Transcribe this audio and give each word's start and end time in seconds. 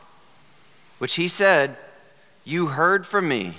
which 1.01 1.15
he 1.15 1.27
said, 1.27 1.75
You 2.45 2.67
heard 2.67 3.07
from 3.07 3.27
me. 3.27 3.55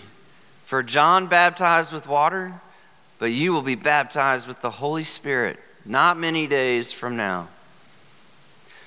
For 0.65 0.81
John 0.81 1.27
baptized 1.27 1.93
with 1.93 2.07
water, 2.07 2.61
but 3.19 3.33
you 3.33 3.53
will 3.53 3.63
be 3.63 3.75
baptized 3.75 4.47
with 4.47 4.63
the 4.63 4.71
Holy 4.71 5.03
Spirit 5.03 5.59
not 5.85 6.17
many 6.17 6.47
days 6.47 6.93
from 6.93 7.17
now. 7.17 7.49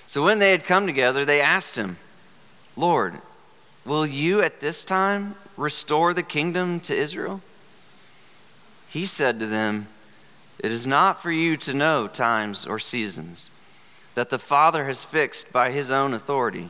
So 0.08 0.24
when 0.24 0.40
they 0.40 0.52
had 0.52 0.64
come 0.64 0.88
together, 0.88 1.26
they 1.26 1.42
asked 1.42 1.76
him, 1.76 1.98
Lord, 2.78 3.16
will 3.84 4.06
you 4.06 4.42
at 4.42 4.62
this 4.62 4.86
time 4.86 5.36
restore 5.58 6.14
the 6.14 6.24
kingdom 6.24 6.80
to 6.80 6.96
Israel? 6.96 7.42
He 8.88 9.06
said 9.06 9.38
to 9.42 9.48
them, 9.48 9.88
It 10.60 10.72
is 10.72 10.88
not 10.88 11.22
for 11.22 11.30
you 11.30 11.58
to 11.58 11.74
know 11.74 12.08
times 12.08 12.66
or 12.66 12.80
seasons 12.80 13.50
that 14.14 14.30
the 14.30 14.40
Father 14.40 14.86
has 14.86 15.04
fixed 15.04 15.52
by 15.52 15.72
his 15.72 15.92
own 15.92 16.14
authority 16.14 16.70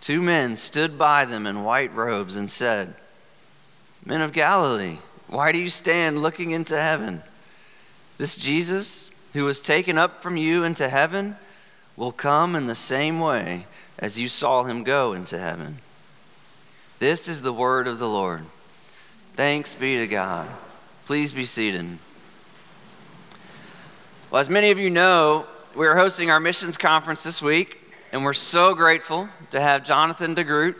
two 0.00 0.20
men 0.22 0.56
stood 0.56 0.98
by 0.98 1.24
them 1.24 1.46
in 1.46 1.64
white 1.64 1.94
robes 1.94 2.36
and 2.36 2.50
said, 2.50 2.94
Men 4.04 4.20
of 4.20 4.32
Galilee, 4.32 4.98
why 5.28 5.52
do 5.52 5.58
you 5.58 5.68
stand 5.68 6.22
looking 6.22 6.52
into 6.52 6.80
heaven? 6.80 7.22
This 8.18 8.36
Jesus, 8.36 9.10
who 9.32 9.44
was 9.44 9.60
taken 9.60 9.96
up 9.96 10.22
from 10.22 10.36
you 10.36 10.64
into 10.64 10.88
heaven, 10.88 11.36
will 11.96 12.12
come 12.12 12.56
in 12.56 12.66
the 12.66 12.74
same 12.74 13.20
way 13.20 13.66
as 13.98 14.18
you 14.18 14.28
saw 14.28 14.64
him 14.64 14.82
go 14.82 15.12
into 15.12 15.38
heaven. 15.38 15.78
This 16.98 17.28
is 17.28 17.42
the 17.42 17.52
word 17.52 17.86
of 17.86 17.98
the 17.98 18.08
Lord. 18.08 18.44
Thanks 19.36 19.74
be 19.74 19.98
to 19.98 20.06
God. 20.06 20.48
Please 21.06 21.32
be 21.32 21.44
seated. 21.44 21.98
Well, 24.30 24.40
as 24.40 24.48
many 24.48 24.70
of 24.70 24.78
you 24.78 24.90
know, 24.90 25.46
we 25.74 25.86
are 25.86 25.96
hosting 25.96 26.30
our 26.30 26.40
missions 26.40 26.76
conference 26.76 27.22
this 27.22 27.40
week. 27.40 27.79
And 28.12 28.24
we're 28.24 28.32
so 28.32 28.74
grateful 28.74 29.28
to 29.52 29.60
have 29.60 29.84
Jonathan 29.84 30.34
DeGroot 30.34 30.74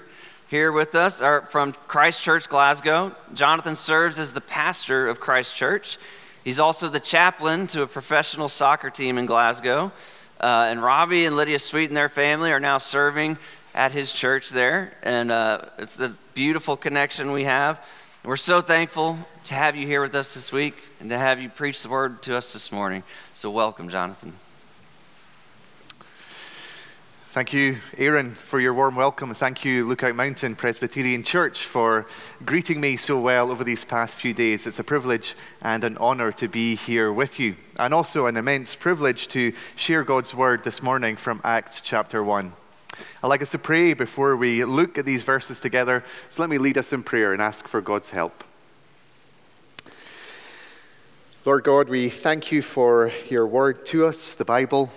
here 0.48 0.72
with 0.72 0.96
us 0.96 1.20
from 1.52 1.72
Christ 1.86 2.20
Church 2.20 2.48
Glasgow. 2.48 3.14
Jonathan 3.34 3.76
serves 3.76 4.18
as 4.18 4.32
the 4.32 4.40
pastor 4.40 5.06
of 5.06 5.20
Christ 5.20 5.54
Church. 5.54 5.96
He's 6.42 6.58
also 6.58 6.88
the 6.88 6.98
chaplain 6.98 7.68
to 7.68 7.82
a 7.82 7.86
professional 7.86 8.48
soccer 8.48 8.90
team 8.90 9.16
in 9.16 9.26
Glasgow. 9.26 9.92
Uh, 10.40 10.66
and 10.70 10.82
Robbie 10.82 11.24
and 11.24 11.36
Lydia 11.36 11.60
Sweet 11.60 11.88
and 11.88 11.96
their 11.96 12.08
family 12.08 12.50
are 12.50 12.58
now 12.58 12.78
serving 12.78 13.38
at 13.76 13.92
his 13.92 14.12
church 14.12 14.50
there. 14.50 14.92
And 15.04 15.30
uh, 15.30 15.66
it's 15.78 15.94
the 15.94 16.12
beautiful 16.34 16.76
connection 16.76 17.30
we 17.30 17.44
have. 17.44 17.80
we're 18.24 18.36
so 18.36 18.60
thankful 18.60 19.16
to 19.44 19.54
have 19.54 19.76
you 19.76 19.86
here 19.86 20.02
with 20.02 20.16
us 20.16 20.34
this 20.34 20.50
week 20.50 20.74
and 20.98 21.08
to 21.10 21.18
have 21.18 21.40
you 21.40 21.48
preach 21.48 21.84
the 21.84 21.90
word 21.90 22.24
to 22.24 22.36
us 22.36 22.52
this 22.52 22.72
morning. 22.72 23.04
So, 23.34 23.52
welcome, 23.52 23.88
Jonathan. 23.88 24.34
Thank 27.32 27.52
you, 27.52 27.76
Aaron, 27.96 28.34
for 28.34 28.58
your 28.58 28.74
warm 28.74 28.96
welcome. 28.96 29.32
Thank 29.34 29.64
you, 29.64 29.86
Lookout 29.86 30.16
Mountain 30.16 30.56
Presbyterian 30.56 31.22
Church, 31.22 31.64
for 31.64 32.08
greeting 32.44 32.80
me 32.80 32.96
so 32.96 33.20
well 33.20 33.52
over 33.52 33.62
these 33.62 33.84
past 33.84 34.16
few 34.16 34.34
days. 34.34 34.66
It's 34.66 34.80
a 34.80 34.84
privilege 34.84 35.36
and 35.62 35.84
an 35.84 35.96
honor 35.98 36.32
to 36.32 36.48
be 36.48 36.74
here 36.74 37.12
with 37.12 37.38
you, 37.38 37.54
and 37.78 37.94
also 37.94 38.26
an 38.26 38.36
immense 38.36 38.74
privilege 38.74 39.28
to 39.28 39.52
share 39.76 40.02
God's 40.02 40.34
word 40.34 40.64
this 40.64 40.82
morning 40.82 41.14
from 41.14 41.40
Acts 41.44 41.80
chapter 41.80 42.20
1. 42.20 42.52
I'd 43.22 43.28
like 43.28 43.42
us 43.42 43.52
to 43.52 43.58
pray 43.58 43.94
before 43.94 44.36
we 44.36 44.64
look 44.64 44.98
at 44.98 45.06
these 45.06 45.22
verses 45.22 45.60
together, 45.60 46.02
so 46.30 46.42
let 46.42 46.50
me 46.50 46.58
lead 46.58 46.76
us 46.76 46.92
in 46.92 47.04
prayer 47.04 47.32
and 47.32 47.40
ask 47.40 47.68
for 47.68 47.80
God's 47.80 48.10
help. 48.10 48.42
Lord 51.44 51.62
God, 51.62 51.88
we 51.88 52.08
thank 52.08 52.50
you 52.50 52.60
for 52.60 53.12
your 53.28 53.46
word 53.46 53.86
to 53.86 54.06
us, 54.06 54.34
the 54.34 54.44
Bible. 54.44 54.90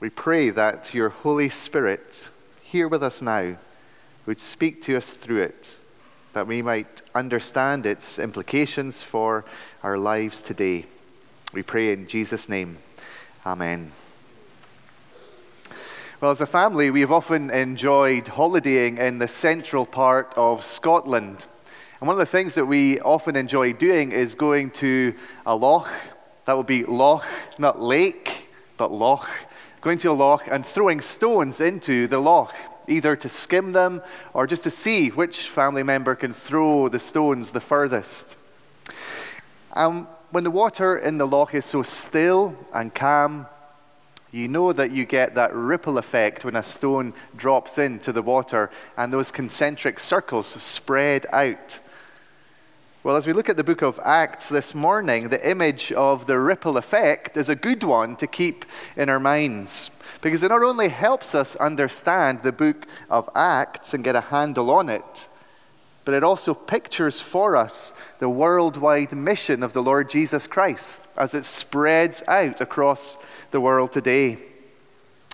We 0.00 0.08
pray 0.08 0.48
that 0.48 0.94
your 0.94 1.10
Holy 1.10 1.50
Spirit, 1.50 2.30
here 2.62 2.88
with 2.88 3.02
us 3.02 3.20
now, 3.20 3.58
would 4.24 4.40
speak 4.40 4.80
to 4.82 4.96
us 4.96 5.12
through 5.12 5.42
it, 5.42 5.78
that 6.32 6.46
we 6.46 6.62
might 6.62 7.02
understand 7.14 7.84
its 7.84 8.18
implications 8.18 9.02
for 9.02 9.44
our 9.82 9.98
lives 9.98 10.40
today. 10.40 10.86
We 11.52 11.62
pray 11.62 11.92
in 11.92 12.06
Jesus' 12.06 12.48
name. 12.48 12.78
Amen. 13.44 13.92
Well, 16.22 16.30
as 16.30 16.40
a 16.40 16.46
family, 16.46 16.90
we 16.90 17.02
have 17.02 17.12
often 17.12 17.50
enjoyed 17.50 18.26
holidaying 18.26 18.96
in 18.96 19.18
the 19.18 19.28
central 19.28 19.84
part 19.84 20.32
of 20.34 20.64
Scotland. 20.64 21.44
And 22.00 22.08
one 22.08 22.14
of 22.14 22.20
the 22.20 22.24
things 22.24 22.54
that 22.54 22.64
we 22.64 23.00
often 23.00 23.36
enjoy 23.36 23.74
doing 23.74 24.12
is 24.12 24.34
going 24.34 24.70
to 24.70 25.12
a 25.44 25.54
loch. 25.54 25.90
That 26.46 26.56
would 26.56 26.66
be 26.66 26.84
loch, 26.86 27.26
not 27.58 27.82
lake, 27.82 28.48
but 28.78 28.90
loch 28.90 29.28
going 29.80 29.98
to 29.98 30.10
a 30.10 30.12
loch 30.12 30.46
and 30.50 30.64
throwing 30.64 31.00
stones 31.00 31.60
into 31.60 32.06
the 32.06 32.18
loch, 32.18 32.54
either 32.88 33.16
to 33.16 33.28
skim 33.28 33.72
them 33.72 34.02
or 34.34 34.46
just 34.46 34.64
to 34.64 34.70
see 34.70 35.08
which 35.08 35.48
family 35.48 35.82
member 35.82 36.14
can 36.14 36.32
throw 36.32 36.88
the 36.88 36.98
stones 36.98 37.52
the 37.52 37.60
furthest. 37.60 38.36
And 39.74 40.06
when 40.30 40.44
the 40.44 40.50
water 40.50 40.98
in 40.98 41.18
the 41.18 41.26
loch 41.26 41.54
is 41.54 41.64
so 41.64 41.82
still 41.82 42.56
and 42.74 42.94
calm, 42.94 43.46
you 44.32 44.46
know 44.46 44.72
that 44.72 44.92
you 44.92 45.04
get 45.04 45.34
that 45.34 45.52
ripple 45.54 45.98
effect 45.98 46.44
when 46.44 46.54
a 46.54 46.62
stone 46.62 47.14
drops 47.36 47.78
into 47.78 48.12
the 48.12 48.22
water 48.22 48.70
and 48.96 49.12
those 49.12 49.32
concentric 49.32 49.98
circles 49.98 50.46
spread 50.46 51.26
out 51.32 51.80
well, 53.02 53.16
as 53.16 53.26
we 53.26 53.32
look 53.32 53.48
at 53.48 53.56
the 53.56 53.64
book 53.64 53.80
of 53.80 53.98
Acts 54.04 54.50
this 54.50 54.74
morning, 54.74 55.30
the 55.30 55.48
image 55.48 55.90
of 55.90 56.26
the 56.26 56.38
ripple 56.38 56.76
effect 56.76 57.34
is 57.34 57.48
a 57.48 57.54
good 57.54 57.82
one 57.82 58.14
to 58.16 58.26
keep 58.26 58.66
in 58.94 59.08
our 59.08 59.18
minds 59.18 59.90
because 60.20 60.42
it 60.42 60.48
not 60.48 60.62
only 60.62 60.88
helps 60.88 61.34
us 61.34 61.56
understand 61.56 62.42
the 62.42 62.52
book 62.52 62.86
of 63.08 63.30
Acts 63.34 63.94
and 63.94 64.04
get 64.04 64.16
a 64.16 64.20
handle 64.20 64.70
on 64.70 64.90
it, 64.90 65.30
but 66.04 66.12
it 66.12 66.22
also 66.22 66.52
pictures 66.52 67.22
for 67.22 67.56
us 67.56 67.94
the 68.18 68.28
worldwide 68.28 69.12
mission 69.12 69.62
of 69.62 69.72
the 69.72 69.82
Lord 69.82 70.10
Jesus 70.10 70.46
Christ 70.46 71.08
as 71.16 71.32
it 71.32 71.46
spreads 71.46 72.22
out 72.28 72.60
across 72.60 73.16
the 73.50 73.62
world 73.62 73.92
today. 73.92 74.36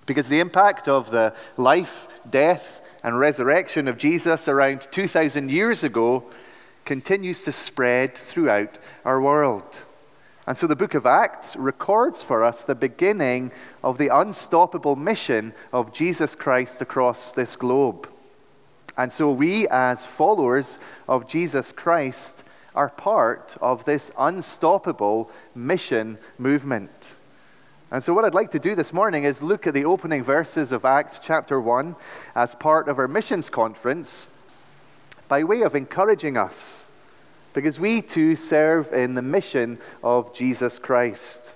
Because 0.07 0.29
the 0.29 0.39
impact 0.39 0.87
of 0.87 1.11
the 1.11 1.35
life, 1.57 2.07
death, 2.31 2.81
and 3.03 3.19
resurrection 3.19 3.89
of 3.89 3.99
Jesus 3.99 4.47
around 4.47 4.87
2,000 4.93 5.51
years 5.51 5.83
ago 5.83 6.31
continues 6.87 7.45
to 7.45 7.53
spread 7.53 8.17
throughout 8.17 8.79
our 9.05 9.21
world. 9.21 9.85
And 10.47 10.57
so 10.57 10.69
the 10.69 10.77
book 10.77 10.95
of 10.95 11.05
Acts 11.05 11.57
records 11.57 12.23
for 12.23 12.45
us 12.45 12.63
the 12.63 12.77
beginning 12.77 13.51
of 13.83 13.99
the 13.99 14.09
unstoppable 14.09 14.95
mission 14.95 15.53
of 15.73 15.93
Jesus 15.93 16.37
Christ 16.37 16.81
across 16.81 17.33
this 17.33 17.57
globe. 17.57 18.09
And 18.97 19.13
so 19.13 19.31
we, 19.31 19.67
as 19.69 20.07
followers 20.07 20.79
of 21.09 21.29
Jesus 21.29 21.73
Christ, 21.73 22.45
are 22.75 22.89
part 22.91 23.57
of 23.61 23.85
this 23.85 24.13
unstoppable 24.17 25.31
mission 25.55 26.19
movement. 26.39 27.17
And 27.91 28.03
so, 28.03 28.15
what 28.15 28.25
I'd 28.25 28.35
like 28.35 28.51
to 28.53 28.59
do 28.59 28.75
this 28.75 28.93
morning 28.93 29.25
is 29.25 29.43
look 29.43 29.67
at 29.67 29.75
the 29.75 29.85
opening 29.85 30.23
verses 30.23 30.73
of 30.73 30.85
Acts 30.85 31.19
chapter 31.19 31.61
1 31.61 31.97
as 32.35 32.55
part 32.55 32.89
of 32.89 32.99
our 32.99 33.09
missions 33.09 33.49
conference 33.51 34.29
by 35.29 35.45
way 35.45 35.63
of 35.63 35.75
encouraging 35.75 36.37
us, 36.37 36.87
because 37.53 37.81
we 37.81 38.03
too 38.03 38.37
serve 38.37 38.93
in 38.93 39.15
the 39.15 39.23
mission 39.23 39.79
of 40.03 40.35
Jesus 40.35 40.79
Christ. 40.79 41.55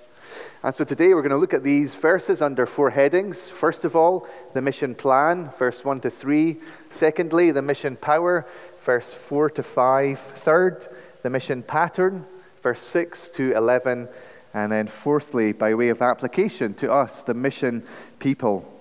And 0.63 0.75
so 0.75 0.85
today 0.85 1.15
we're 1.15 1.23
going 1.23 1.31
to 1.31 1.39
look 1.39 1.55
at 1.55 1.63
these 1.63 1.95
verses 1.95 2.43
under 2.43 2.67
four 2.67 2.91
headings. 2.91 3.49
First 3.49 3.85
of 3.85 3.97
all, 3.97 4.27
the 4.53 4.61
mission 4.61 4.95
plan, 4.95 5.51
verse 5.59 5.85
1 5.85 6.01
to 6.03 6.11
3. 6.11 6.59
Secondly, 6.91 7.51
the 7.51 7.63
mission 7.63 7.97
power, 7.97 8.47
verse 8.83 9.15
4 9.15 9.51
to 9.51 9.63
5. 9.63 10.19
Third, 10.19 10.87
the 11.23 11.31
mission 11.31 11.63
pattern, 11.63 12.27
verse 12.61 12.83
6 12.83 13.31
to 13.31 13.53
11. 13.53 14.09
And 14.53 14.73
then 14.73 14.87
fourthly, 14.87 15.53
by 15.53 15.75
way 15.75 15.89
of 15.89 16.03
application 16.03 16.75
to 16.75 16.93
us, 16.93 17.23
the 17.23 17.35
mission 17.35 17.83
people. 18.19 18.80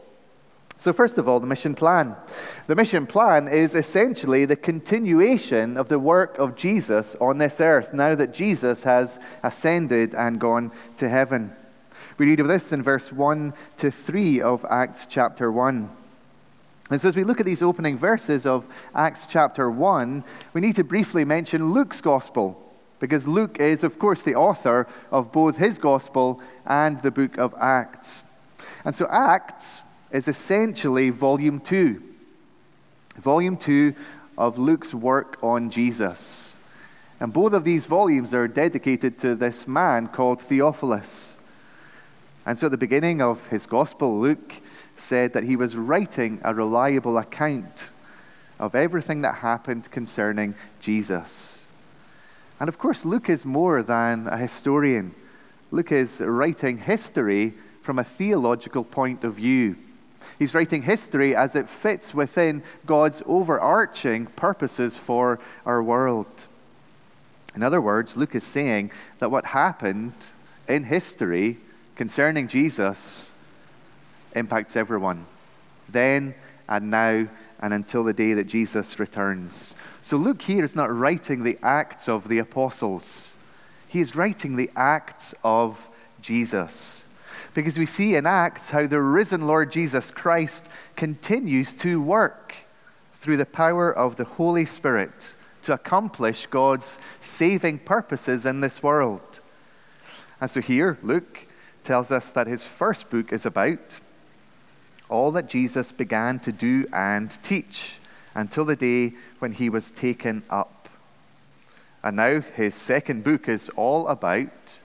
So, 0.79 0.93
first 0.93 1.17
of 1.17 1.27
all, 1.27 1.41
the 1.41 1.45
mission 1.45 1.75
plan. 1.75 2.15
The 2.67 2.75
mission 2.75 3.05
plan 3.05 3.49
is 3.49 3.75
essentially 3.75 4.45
the 4.45 4.55
continuation 4.55 5.75
of 5.75 5.89
the 5.89 5.99
work 5.99 6.37
of 6.39 6.55
Jesus 6.55 7.17
on 7.19 7.37
this 7.37 7.59
earth 7.59 7.93
now 7.93 8.15
that 8.15 8.33
Jesus 8.33 8.83
has 8.83 9.19
ascended 9.43 10.15
and 10.15 10.39
gone 10.39 10.71
to 10.95 11.09
heaven. 11.09 11.53
We 12.17 12.27
read 12.27 12.39
of 12.39 12.47
this 12.47 12.71
in 12.71 12.81
verse 12.81 13.11
1 13.11 13.53
to 13.75 13.91
3 13.91 14.39
of 14.39 14.65
Acts 14.69 15.05
chapter 15.05 15.51
1. 15.51 15.89
And 16.89 17.01
so, 17.01 17.09
as 17.09 17.17
we 17.17 17.25
look 17.25 17.41
at 17.41 17.45
these 17.45 17.61
opening 17.61 17.97
verses 17.97 18.45
of 18.45 18.65
Acts 18.95 19.27
chapter 19.27 19.69
1, 19.69 20.23
we 20.53 20.61
need 20.61 20.77
to 20.77 20.85
briefly 20.85 21.25
mention 21.25 21.73
Luke's 21.73 21.99
gospel, 21.99 22.57
because 23.01 23.27
Luke 23.27 23.59
is, 23.59 23.83
of 23.83 23.99
course, 23.99 24.21
the 24.21 24.35
author 24.35 24.87
of 25.11 25.33
both 25.33 25.57
his 25.57 25.77
gospel 25.77 26.41
and 26.65 27.01
the 27.01 27.11
book 27.11 27.37
of 27.37 27.53
Acts. 27.59 28.23
And 28.85 28.95
so, 28.95 29.07
Acts 29.11 29.83
is 30.11 30.27
essentially 30.27 31.09
volume 31.09 31.59
2. 31.59 32.01
Volume 33.17 33.57
2 33.57 33.93
of 34.37 34.57
Luke's 34.57 34.93
work 34.93 35.37
on 35.43 35.69
Jesus. 35.69 36.57
And 37.19 37.33
both 37.33 37.53
of 37.53 37.65
these 37.65 37.85
volumes 37.85 38.33
are 38.33 38.47
dedicated 38.47 39.17
to 39.19 39.35
this 39.35 39.67
man 39.67 40.07
called 40.07 40.41
Theophilus. 40.41 41.37
And 42.45 42.57
so 42.57 42.67
at 42.67 42.71
the 42.71 42.77
beginning 42.77 43.21
of 43.21 43.47
his 43.47 43.67
gospel, 43.67 44.19
Luke 44.19 44.61
said 44.95 45.33
that 45.33 45.43
he 45.43 45.55
was 45.55 45.75
writing 45.75 46.39
a 46.43 46.53
reliable 46.53 47.17
account 47.17 47.91
of 48.57 48.75
everything 48.75 49.21
that 49.21 49.35
happened 49.35 49.91
concerning 49.91 50.55
Jesus. 50.79 51.67
And 52.59 52.67
of 52.67 52.77
course, 52.77 53.05
Luke 53.05 53.29
is 53.29 53.45
more 53.45 53.83
than 53.83 54.27
a 54.27 54.37
historian. 54.37 55.13
Luke 55.71 55.91
is 55.91 56.19
writing 56.21 56.77
history 56.77 57.53
from 57.81 57.99
a 57.99 58.03
theological 58.03 58.83
point 58.83 59.23
of 59.23 59.35
view. 59.35 59.75
He's 60.37 60.55
writing 60.55 60.83
history 60.83 61.35
as 61.35 61.55
it 61.55 61.69
fits 61.69 62.13
within 62.13 62.63
God's 62.85 63.21
overarching 63.25 64.27
purposes 64.27 64.97
for 64.97 65.39
our 65.65 65.83
world. 65.83 66.47
In 67.55 67.63
other 67.63 67.81
words, 67.81 68.15
Luke 68.15 68.35
is 68.35 68.43
saying 68.43 68.91
that 69.19 69.31
what 69.31 69.45
happened 69.45 70.13
in 70.67 70.85
history 70.85 71.57
concerning 71.95 72.47
Jesus 72.47 73.33
impacts 74.33 74.75
everyone, 74.75 75.25
then 75.89 76.35
and 76.67 76.91
now 76.91 77.27
and 77.59 77.73
until 77.73 78.03
the 78.03 78.13
day 78.13 78.33
that 78.33 78.45
Jesus 78.45 78.99
returns. 78.99 79.75
So 80.01 80.15
Luke 80.15 80.41
here 80.41 80.63
is 80.63 80.75
not 80.75 80.93
writing 80.93 81.43
the 81.43 81.57
acts 81.61 82.07
of 82.07 82.29
the 82.29 82.37
apostles, 82.37 83.33
he 83.87 83.99
is 83.99 84.15
writing 84.15 84.55
the 84.55 84.69
acts 84.75 85.33
of 85.43 85.89
Jesus. 86.21 87.05
Because 87.59 87.77
we 87.77 87.85
see 87.85 88.15
in 88.15 88.25
Acts 88.25 88.69
how 88.69 88.87
the 88.87 89.01
risen 89.01 89.45
Lord 89.45 89.69
Jesus 89.69 90.11
Christ 90.11 90.69
continues 90.95 91.75
to 91.79 92.01
work 92.01 92.55
through 93.15 93.35
the 93.35 93.45
power 93.45 93.91
of 93.91 94.15
the 94.15 94.23
Holy 94.23 94.63
Spirit 94.63 95.35
to 95.63 95.73
accomplish 95.73 96.45
God's 96.45 96.99
saving 97.19 97.79
purposes 97.79 98.45
in 98.45 98.61
this 98.61 98.81
world. 98.81 99.41
And 100.39 100.49
so 100.49 100.61
here, 100.61 100.99
Luke 101.03 101.47
tells 101.83 102.13
us 102.13 102.31
that 102.31 102.47
his 102.47 102.65
first 102.65 103.09
book 103.09 103.33
is 103.33 103.45
about 103.45 103.99
all 105.09 105.29
that 105.31 105.49
Jesus 105.49 105.91
began 105.91 106.39
to 106.39 106.53
do 106.53 106.87
and 106.93 107.29
teach 107.43 107.97
until 108.35 108.63
the 108.63 108.77
day 108.77 109.15
when 109.39 109.51
he 109.51 109.69
was 109.69 109.91
taken 109.91 110.43
up. 110.49 110.87
And 112.05 112.15
now 112.15 112.39
his 112.39 112.73
second 112.73 113.25
book 113.25 113.49
is 113.49 113.67
all 113.75 114.07
about 114.07 114.79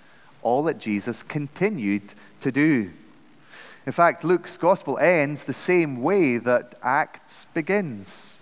all 0.45 0.63
that 0.65 0.79
Jesus 0.79 1.23
continued 1.23 2.15
to 2.41 2.53
do. 2.53 2.91
In 3.87 3.93
fact, 3.93 4.25
Luke's 4.25 4.57
gospel 4.57 4.97
ends 4.99 5.45
the 5.45 5.53
same 5.53 6.01
way 6.01 6.39
that 6.39 6.77
Acts 6.83 7.47
begins, 7.47 8.41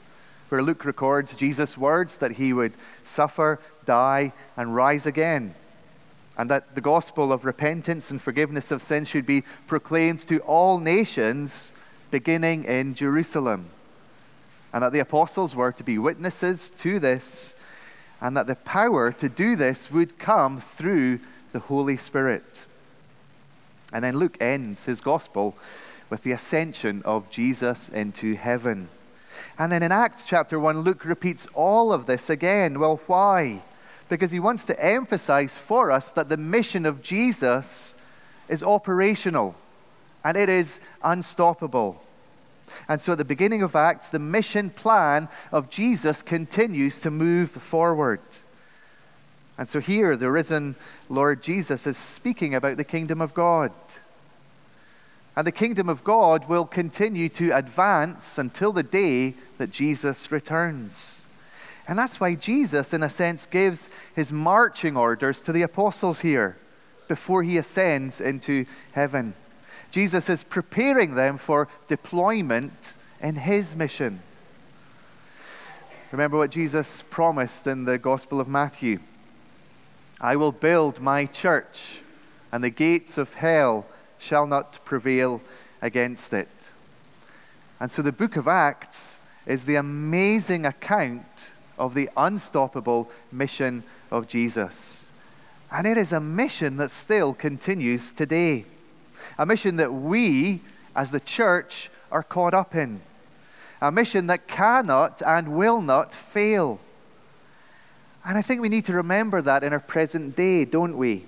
where 0.50 0.62
Luke 0.62 0.84
records 0.84 1.36
Jesus' 1.36 1.78
words 1.78 2.18
that 2.18 2.32
he 2.32 2.52
would 2.52 2.74
suffer, 3.02 3.58
die, 3.86 4.32
and 4.56 4.74
rise 4.74 5.06
again 5.06 5.54
and 6.36 6.50
that 6.50 6.74
the 6.74 6.80
gospel 6.80 7.32
of 7.32 7.44
repentance 7.44 8.10
and 8.10 8.20
forgiveness 8.20 8.70
of 8.70 8.82
sins 8.82 9.08
should 9.08 9.26
be 9.26 9.44
proclaimed 9.66 10.20
to 10.20 10.38
all 10.40 10.78
nations, 10.78 11.72
beginning 12.10 12.64
in 12.64 12.94
Jerusalem. 12.94 13.68
And 14.72 14.82
that 14.82 14.92
the 14.92 15.00
apostles 15.00 15.54
were 15.54 15.72
to 15.72 15.84
be 15.84 15.98
witnesses 15.98 16.70
to 16.78 16.98
this, 16.98 17.54
and 18.20 18.36
that 18.36 18.46
the 18.46 18.56
power 18.56 19.12
to 19.12 19.28
do 19.28 19.56
this 19.56 19.90
would 19.90 20.18
come 20.18 20.60
through 20.60 21.20
the 21.52 21.60
Holy 21.60 21.96
Spirit. 21.96 22.66
And 23.92 24.02
then 24.04 24.16
Luke 24.16 24.36
ends 24.40 24.84
his 24.84 25.00
gospel 25.00 25.56
with 26.10 26.22
the 26.22 26.32
ascension 26.32 27.02
of 27.04 27.30
Jesus 27.30 27.88
into 27.88 28.34
heaven. 28.34 28.88
And 29.58 29.70
then 29.70 29.82
in 29.82 29.92
Acts 29.92 30.26
chapter 30.26 30.58
1, 30.58 30.80
Luke 30.80 31.04
repeats 31.04 31.46
all 31.54 31.92
of 31.92 32.06
this 32.06 32.30
again. 32.30 32.78
Well, 32.78 33.00
why? 33.06 33.62
because 34.12 34.30
he 34.30 34.38
wants 34.38 34.66
to 34.66 34.84
emphasize 34.84 35.56
for 35.56 35.90
us 35.90 36.12
that 36.12 36.28
the 36.28 36.36
mission 36.36 36.84
of 36.84 37.00
Jesus 37.00 37.94
is 38.46 38.62
operational 38.62 39.54
and 40.22 40.36
it 40.36 40.50
is 40.50 40.80
unstoppable. 41.02 42.02
And 42.90 43.00
so 43.00 43.12
at 43.12 43.18
the 43.18 43.24
beginning 43.24 43.62
of 43.62 43.74
Acts, 43.74 44.08
the 44.08 44.18
mission 44.18 44.68
plan 44.68 45.30
of 45.50 45.70
Jesus 45.70 46.22
continues 46.22 47.00
to 47.00 47.10
move 47.10 47.50
forward. 47.50 48.20
And 49.58 49.68
so 49.68 49.80
here, 49.80 50.16
the 50.16 50.30
risen 50.30 50.76
Lord 51.08 51.42
Jesus 51.42 51.86
is 51.86 51.96
speaking 51.96 52.54
about 52.54 52.76
the 52.76 52.84
kingdom 52.84 53.20
of 53.20 53.34
God. 53.34 53.72
And 55.36 55.46
the 55.46 55.52
kingdom 55.52 55.88
of 55.88 56.04
God 56.04 56.48
will 56.48 56.66
continue 56.66 57.28
to 57.30 57.50
advance 57.50 58.38
until 58.38 58.72
the 58.72 58.82
day 58.82 59.34
that 59.58 59.70
Jesus 59.70 60.30
returns. 60.30 61.24
And 61.88 61.98
that's 61.98 62.20
why 62.20 62.34
Jesus, 62.34 62.92
in 62.92 63.02
a 63.02 63.10
sense, 63.10 63.46
gives 63.46 63.90
his 64.14 64.32
marching 64.32 64.96
orders 64.96 65.42
to 65.42 65.52
the 65.52 65.62
apostles 65.62 66.20
here 66.20 66.56
before 67.08 67.42
he 67.42 67.58
ascends 67.58 68.20
into 68.20 68.66
heaven. 68.92 69.34
Jesus 69.90 70.30
is 70.30 70.44
preparing 70.44 71.14
them 71.14 71.38
for 71.38 71.68
deployment 71.88 72.94
in 73.20 73.36
his 73.36 73.76
mission. 73.76 74.22
Remember 76.10 76.36
what 76.36 76.50
Jesus 76.50 77.02
promised 77.10 77.66
in 77.66 77.84
the 77.84 77.98
Gospel 77.98 78.40
of 78.40 78.48
Matthew 78.48 79.00
I 80.22 80.36
will 80.36 80.52
build 80.52 81.00
my 81.00 81.26
church, 81.26 82.00
and 82.52 82.62
the 82.62 82.70
gates 82.70 83.18
of 83.18 83.34
hell 83.34 83.86
shall 84.18 84.46
not 84.46 84.78
prevail 84.84 85.42
against 85.82 86.32
it. 86.32 86.48
And 87.80 87.90
so 87.90 88.02
the 88.02 88.12
book 88.12 88.36
of 88.36 88.46
Acts 88.46 89.18
is 89.46 89.64
the 89.64 89.74
amazing 89.74 90.64
account 90.64 91.50
of 91.76 91.94
the 91.94 92.08
unstoppable 92.16 93.10
mission 93.32 93.82
of 94.12 94.28
Jesus. 94.28 95.08
And 95.72 95.88
it 95.88 95.98
is 95.98 96.12
a 96.12 96.20
mission 96.20 96.76
that 96.76 96.92
still 96.92 97.34
continues 97.34 98.12
today. 98.12 98.66
A 99.38 99.44
mission 99.44 99.76
that 99.78 99.92
we, 99.92 100.60
as 100.94 101.10
the 101.10 101.18
church, 101.18 101.90
are 102.12 102.22
caught 102.22 102.54
up 102.54 102.76
in. 102.76 103.00
A 103.80 103.90
mission 103.90 104.28
that 104.28 104.46
cannot 104.46 105.20
and 105.26 105.56
will 105.56 105.80
not 105.80 106.14
fail. 106.14 106.78
And 108.24 108.38
I 108.38 108.42
think 108.42 108.60
we 108.60 108.68
need 108.68 108.84
to 108.84 108.92
remember 108.92 109.42
that 109.42 109.64
in 109.64 109.72
our 109.72 109.80
present 109.80 110.36
day, 110.36 110.64
don't 110.64 110.96
we? 110.96 111.26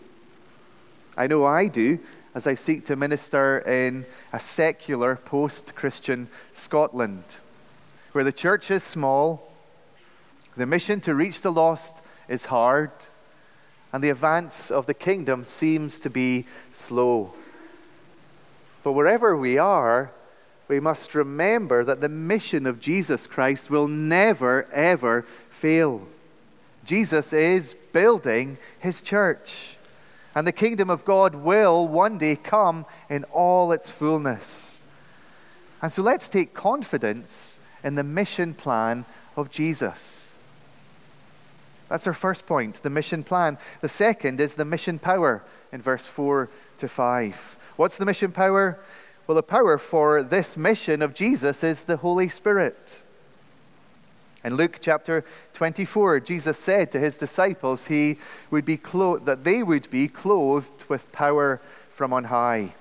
I 1.16 1.26
know 1.26 1.44
I 1.44 1.66
do 1.66 1.98
as 2.34 2.46
I 2.46 2.54
seek 2.54 2.84
to 2.86 2.96
minister 2.96 3.58
in 3.58 4.06
a 4.32 4.38
secular 4.38 5.16
post 5.16 5.74
Christian 5.74 6.28
Scotland, 6.52 7.24
where 8.12 8.24
the 8.24 8.32
church 8.32 8.70
is 8.70 8.84
small, 8.84 9.52
the 10.56 10.66
mission 10.66 11.00
to 11.00 11.14
reach 11.14 11.42
the 11.42 11.52
lost 11.52 12.00
is 12.28 12.46
hard, 12.46 12.90
and 13.92 14.02
the 14.02 14.10
advance 14.10 14.70
of 14.70 14.86
the 14.86 14.94
kingdom 14.94 15.44
seems 15.44 15.98
to 16.00 16.10
be 16.10 16.46
slow. 16.72 17.32
But 18.84 18.92
wherever 18.92 19.36
we 19.36 19.58
are, 19.58 20.12
we 20.68 20.78
must 20.78 21.14
remember 21.14 21.84
that 21.84 22.00
the 22.00 22.08
mission 22.08 22.66
of 22.66 22.80
Jesus 22.80 23.26
Christ 23.26 23.68
will 23.68 23.88
never, 23.88 24.68
ever 24.72 25.22
fail. 25.48 26.06
Jesus 26.84 27.32
is 27.32 27.74
building 27.92 28.58
his 28.78 29.02
church, 29.02 29.76
and 30.34 30.46
the 30.46 30.52
kingdom 30.52 30.90
of 30.90 31.04
God 31.04 31.34
will 31.34 31.88
one 31.88 32.18
day 32.18 32.36
come 32.36 32.86
in 33.08 33.24
all 33.24 33.72
its 33.72 33.90
fullness. 33.90 34.82
And 35.80 35.92
so 35.92 36.02
let's 36.02 36.28
take 36.28 36.54
confidence 36.54 37.58
in 37.82 37.94
the 37.94 38.02
mission 38.02 38.54
plan 38.54 39.04
of 39.36 39.50
Jesus. 39.50 40.32
That's 41.88 42.06
our 42.06 42.14
first 42.14 42.46
point, 42.46 42.82
the 42.82 42.90
mission 42.90 43.22
plan. 43.22 43.58
The 43.80 43.88
second 43.88 44.40
is 44.40 44.54
the 44.54 44.64
mission 44.64 44.98
power 44.98 45.44
in 45.72 45.82
verse 45.82 46.06
4 46.06 46.48
to 46.78 46.88
5. 46.88 47.56
What's 47.76 47.98
the 47.98 48.06
mission 48.06 48.32
power? 48.32 48.80
Well, 49.26 49.36
the 49.36 49.42
power 49.42 49.78
for 49.78 50.22
this 50.22 50.56
mission 50.56 51.02
of 51.02 51.14
Jesus 51.14 51.62
is 51.62 51.84
the 51.84 51.98
Holy 51.98 52.28
Spirit. 52.28 53.02
In 54.44 54.56
Luke 54.56 54.76
chapter 54.78 55.24
24, 55.54 56.20
Jesus 56.20 56.58
said 56.58 56.92
to 56.92 57.00
his 57.00 57.16
disciples 57.16 57.86
he 57.86 58.18
would 58.50 58.66
be 58.66 58.76
clothed, 58.76 59.24
that 59.24 59.42
they 59.42 59.62
would 59.62 59.88
be 59.88 60.06
clothed 60.06 60.84
with 60.86 61.10
power 61.12 61.62
from 61.90 62.12
on 62.12 62.24
high. 62.24 62.74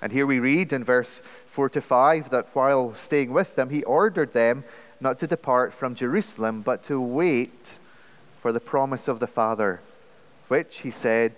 And 0.00 0.12
here 0.12 0.26
we 0.26 0.38
read 0.38 0.72
in 0.72 0.84
verse 0.84 1.24
4 1.48 1.70
to 1.70 1.80
5 1.80 2.30
that 2.30 2.46
while 2.52 2.94
staying 2.94 3.32
with 3.32 3.56
them, 3.56 3.70
he 3.70 3.82
ordered 3.82 4.32
them 4.32 4.62
not 5.00 5.18
to 5.18 5.26
depart 5.26 5.72
from 5.72 5.96
Jerusalem, 5.96 6.62
but 6.62 6.84
to 6.84 7.00
wait 7.00 7.80
for 8.38 8.52
the 8.52 8.60
promise 8.60 9.08
of 9.08 9.18
the 9.18 9.26
Father, 9.26 9.80
which, 10.46 10.82
he 10.82 10.90
said, 10.92 11.32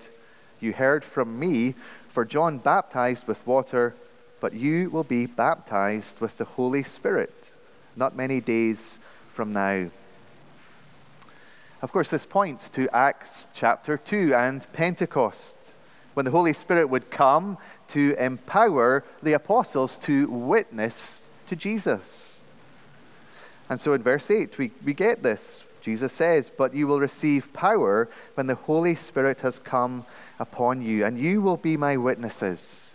You 0.60 0.74
heard 0.74 1.04
from 1.04 1.38
me, 1.38 1.74
for 2.06 2.26
John 2.26 2.58
baptized 2.58 3.26
with 3.26 3.46
water, 3.46 3.94
but 4.40 4.52
you 4.52 4.90
will 4.90 5.04
be 5.04 5.24
baptized 5.24 6.20
with 6.20 6.36
the 6.36 6.44
Holy 6.44 6.82
Spirit 6.82 7.54
not 7.96 8.14
many 8.14 8.40
days 8.40 9.00
from 9.30 9.52
now. 9.52 9.90
Of 11.82 11.92
course, 11.92 12.10
this 12.10 12.26
points 12.26 12.70
to 12.70 12.88
Acts 12.94 13.48
chapter 13.54 13.96
2 13.96 14.34
and 14.34 14.66
Pentecost, 14.72 15.72
when 16.14 16.24
the 16.24 16.30
Holy 16.30 16.52
Spirit 16.52 16.88
would 16.88 17.10
come 17.10 17.58
to 17.88 18.14
empower 18.18 19.04
the 19.22 19.32
apostles 19.32 19.98
to 20.00 20.28
witness 20.28 21.22
to 21.46 21.56
Jesus. 21.56 22.40
And 23.68 23.80
so 23.80 23.92
in 23.92 24.02
verse 24.02 24.30
8, 24.30 24.58
we, 24.58 24.70
we 24.84 24.94
get 24.94 25.22
this. 25.22 25.64
Jesus 25.80 26.12
says, 26.12 26.50
But 26.50 26.74
you 26.74 26.86
will 26.86 27.00
receive 27.00 27.52
power 27.52 28.08
when 28.34 28.46
the 28.46 28.54
Holy 28.54 28.94
Spirit 28.94 29.40
has 29.40 29.58
come 29.58 30.04
upon 30.38 30.82
you, 30.82 31.04
and 31.04 31.18
you 31.18 31.40
will 31.40 31.56
be 31.56 31.76
my 31.76 31.96
witnesses. 31.96 32.94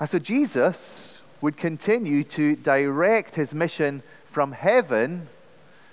And 0.00 0.08
so 0.08 0.18
Jesus 0.18 1.20
would 1.44 1.58
continue 1.58 2.24
to 2.24 2.56
direct 2.56 3.34
his 3.34 3.54
mission 3.54 4.02
from 4.24 4.52
heaven 4.52 5.28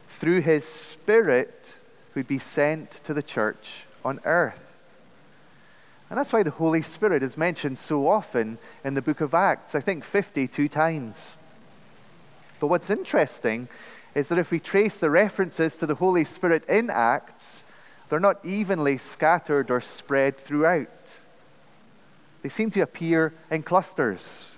through 0.08 0.40
his 0.40 0.64
Spirit 0.64 1.82
who'd 2.14 2.26
be 2.26 2.40
sent 2.40 2.90
to 2.90 3.14
the 3.14 3.22
church 3.22 3.84
on 4.06 4.22
earth. 4.24 4.82
And 6.10 6.18
that's 6.18 6.32
why 6.32 6.42
the 6.42 6.52
Holy 6.52 6.82
Spirit 6.82 7.22
is 7.22 7.38
mentioned 7.38 7.78
so 7.78 8.08
often 8.08 8.60
in 8.86 8.94
the 8.94 9.02
book 9.02 9.20
of 9.20 9.34
Acts, 9.34 9.76
I 9.76 9.82
think 9.82 10.06
52 10.06 10.70
times. 10.70 11.36
But 12.62 12.68
what's 12.68 12.90
interesting 12.90 13.68
is 14.16 14.30
that 14.30 14.40
if 14.40 14.52
we 14.52 14.60
trace 14.62 15.00
the 15.00 15.10
references 15.10 15.76
to 15.76 15.86
the 15.86 15.96
Holy 15.96 16.24
Spirit 16.24 16.64
in 16.70 16.90
Acts, 16.90 17.66
they're 18.08 18.22
not 18.22 18.46
evenly 18.46 18.98
scattered 18.98 19.70
or 19.70 19.82
spread 19.82 20.38
throughout. 20.38 21.20
They 22.42 22.48
seem 22.48 22.70
to 22.70 22.80
appear 22.80 23.34
in 23.50 23.64
clusters. 23.64 24.58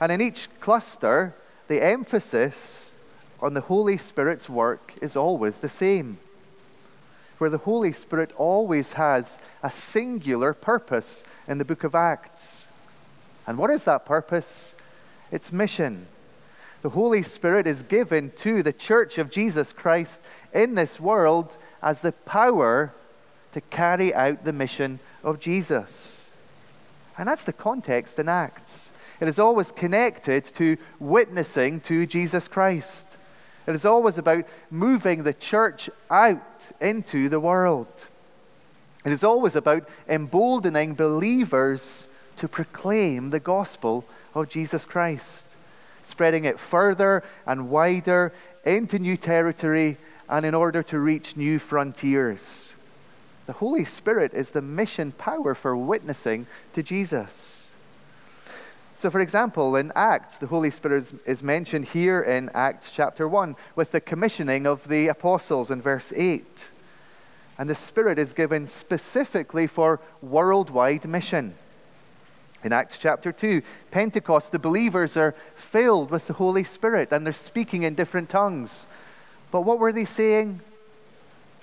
And 0.00 0.10
in 0.10 0.20
each 0.20 0.48
cluster, 0.60 1.34
the 1.68 1.84
emphasis 1.84 2.92
on 3.40 3.54
the 3.54 3.60
Holy 3.60 3.96
Spirit's 3.96 4.48
work 4.48 4.94
is 5.02 5.16
always 5.16 5.58
the 5.58 5.68
same. 5.68 6.18
Where 7.38 7.50
the 7.50 7.58
Holy 7.58 7.92
Spirit 7.92 8.32
always 8.36 8.94
has 8.94 9.38
a 9.62 9.70
singular 9.70 10.52
purpose 10.52 11.24
in 11.46 11.58
the 11.58 11.64
book 11.64 11.84
of 11.84 11.94
Acts. 11.94 12.66
And 13.46 13.58
what 13.58 13.70
is 13.70 13.84
that 13.84 14.06
purpose? 14.06 14.74
It's 15.30 15.52
mission. 15.52 16.06
The 16.82 16.90
Holy 16.90 17.22
Spirit 17.22 17.66
is 17.66 17.82
given 17.82 18.30
to 18.36 18.62
the 18.62 18.72
church 18.72 19.18
of 19.18 19.30
Jesus 19.30 19.72
Christ 19.72 20.22
in 20.52 20.74
this 20.74 20.98
world 20.98 21.58
as 21.82 22.00
the 22.00 22.12
power 22.12 22.94
to 23.52 23.60
carry 23.60 24.14
out 24.14 24.44
the 24.44 24.52
mission 24.52 24.98
of 25.22 25.40
Jesus. 25.40 26.32
And 27.18 27.28
that's 27.28 27.44
the 27.44 27.52
context 27.52 28.18
in 28.18 28.28
Acts. 28.28 28.92
It 29.20 29.28
is 29.28 29.38
always 29.38 29.70
connected 29.70 30.44
to 30.44 30.78
witnessing 30.98 31.80
to 31.82 32.06
Jesus 32.06 32.48
Christ. 32.48 33.18
It 33.66 33.74
is 33.74 33.84
always 33.84 34.16
about 34.16 34.46
moving 34.70 35.22
the 35.22 35.34
church 35.34 35.90
out 36.10 36.72
into 36.80 37.28
the 37.28 37.38
world. 37.38 38.08
It 39.04 39.12
is 39.12 39.22
always 39.22 39.54
about 39.54 39.88
emboldening 40.08 40.94
believers 40.94 42.08
to 42.36 42.48
proclaim 42.48 43.30
the 43.30 43.40
gospel 43.40 44.06
of 44.34 44.48
Jesus 44.48 44.86
Christ, 44.86 45.54
spreading 46.02 46.44
it 46.44 46.58
further 46.58 47.22
and 47.46 47.68
wider 47.68 48.32
into 48.64 48.98
new 48.98 49.18
territory 49.18 49.98
and 50.28 50.46
in 50.46 50.54
order 50.54 50.82
to 50.84 50.98
reach 50.98 51.36
new 51.36 51.58
frontiers. 51.58 52.74
The 53.44 53.52
Holy 53.54 53.84
Spirit 53.84 54.32
is 54.32 54.52
the 54.52 54.62
mission 54.62 55.12
power 55.12 55.54
for 55.54 55.76
witnessing 55.76 56.46
to 56.72 56.82
Jesus. 56.82 57.59
So, 59.00 59.08
for 59.08 59.20
example, 59.20 59.76
in 59.76 59.92
Acts, 59.96 60.36
the 60.36 60.48
Holy 60.48 60.68
Spirit 60.68 61.10
is, 61.24 61.42
mentioned 61.42 61.86
here 61.86 62.20
in 62.20 62.50
Acts 62.52 62.90
chapter 62.90 63.26
1 63.26 63.56
with 63.74 63.92
the 63.92 64.00
commissioning 64.02 64.66
of 64.66 64.88
the 64.88 65.08
apostles 65.08 65.70
in 65.70 65.80
verse 65.80 66.12
8. 66.14 66.70
And 67.56 67.70
the 67.70 67.74
Spirit 67.74 68.18
is 68.18 68.34
given 68.34 68.66
specifically 68.66 69.66
for 69.66 70.00
worldwide 70.20 71.08
mission. 71.08 71.54
In 72.62 72.74
Acts 72.74 72.98
chapter 72.98 73.32
2, 73.32 73.62
Pentecost, 73.90 74.52
the 74.52 74.58
believers 74.58 75.16
are 75.16 75.34
filled 75.54 76.10
with 76.10 76.26
the 76.26 76.34
Holy 76.34 76.62
Spirit 76.62 77.10
and 77.10 77.24
they're 77.24 77.32
speaking 77.32 77.84
in 77.84 77.94
different 77.94 78.28
tongues. 78.28 78.86
But 79.50 79.62
what 79.62 79.78
were 79.78 79.94
they 79.94 80.04
saying? 80.04 80.60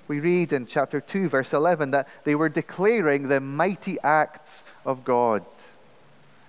we 0.07 0.19
read 0.19 0.53
in 0.53 0.65
chapter 0.65 0.99
2, 0.99 1.29
verse 1.29 1.53
11, 1.53 1.91
that 1.91 2.07
they 2.23 2.33
were 2.33 2.49
declaring 2.49 3.27
the 3.27 3.41
mighty 3.41 3.99
acts 4.01 4.63
of 4.87 5.03
God. 5.03 5.45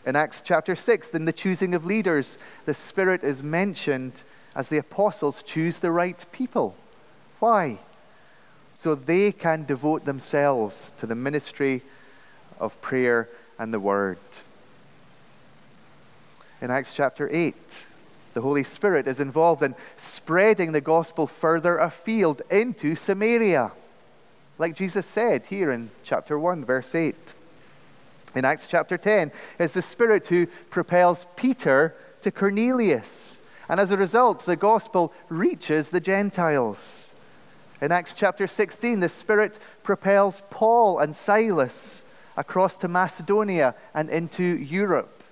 In 0.07 0.17
Acts 0.17 0.43
chapter 0.43 0.75
6, 0.75 1.15
in 1.15 1.25
the 1.25 1.33
choosing 1.33 1.75
of 1.75 1.85
leaders, 1.85 2.39
the 2.65 2.75
Spirit 2.75 3.23
is 3.23 3.43
mentioned 3.43 4.23
as 4.55 4.69
the 4.69 4.79
apostles 4.79 5.43
choose 5.43 5.79
the 5.79 5.91
right 5.91 6.25
people. 6.33 6.75
Why? 7.41 7.79
So 8.75 8.95
they 8.95 9.33
can 9.33 9.65
devote 9.65 10.05
themselves 10.05 10.93
to 10.99 11.07
the 11.07 11.15
ministry 11.15 11.83
of 12.59 12.81
prayer 12.81 13.29
and 13.59 13.75
the 13.75 13.81
word. 13.81 14.19
In 16.61 16.71
Acts 16.71 16.95
chapter 16.95 17.29
8, 17.31 17.55
the 18.35 18.41
Holy 18.41 18.63
Spirit 18.65 19.07
is 19.07 19.21
involved 19.21 19.63
in 19.63 19.75
spreading 19.97 20.73
the 20.73 20.81
gospel 20.81 21.27
further 21.27 21.77
afield 21.77 22.43
into 22.51 22.95
Samaria, 22.95 23.73
like 24.59 24.75
Jesus 24.75 25.07
said 25.07 25.47
here 25.47 25.71
in 25.71 25.91
chapter 26.03 26.39
1, 26.39 26.65
verse 26.65 26.95
8. 26.95 27.35
In 28.35 28.45
Acts 28.45 28.67
chapter 28.67 28.99
10, 28.99 29.33
it's 29.59 29.75
the 29.75 29.83
Spirit 29.83 30.27
who 30.27 30.47
propels 30.71 31.27
Peter 31.37 31.95
to 32.21 32.31
Cornelius. 32.31 33.41
And 33.69 33.81
as 33.81 33.91
a 33.91 33.97
result, 33.97 34.45
the 34.45 34.57
gospel 34.57 35.13
reaches 35.29 35.91
the 35.91 36.01
Gentiles. 36.01 37.11
In 37.81 37.93
Acts 37.93 38.15
chapter 38.15 38.47
16, 38.47 39.01
the 39.01 39.09
Spirit 39.09 39.59
propels 39.83 40.43
Paul 40.51 40.99
and 40.99 41.15
Silas 41.15 42.03
across 42.37 42.79
to 42.79 42.89
Macedonia 42.89 43.75
and 43.95 44.11
into 44.11 44.43
Europe. 44.43 45.23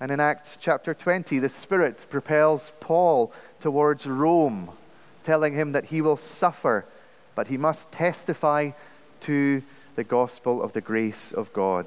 And 0.00 0.10
in 0.10 0.18
Acts 0.18 0.56
chapter 0.60 0.94
20, 0.94 1.38
the 1.38 1.48
Spirit 1.48 2.06
propels 2.08 2.72
Paul 2.80 3.32
towards 3.60 4.06
Rome, 4.06 4.70
telling 5.24 5.54
him 5.54 5.72
that 5.72 5.86
he 5.86 6.00
will 6.00 6.16
suffer, 6.16 6.86
but 7.34 7.48
he 7.48 7.58
must 7.58 7.92
testify 7.92 8.70
to 9.20 9.62
the 10.00 10.04
gospel 10.04 10.62
of 10.62 10.72
the 10.72 10.80
grace 10.80 11.30
of 11.30 11.52
God. 11.52 11.84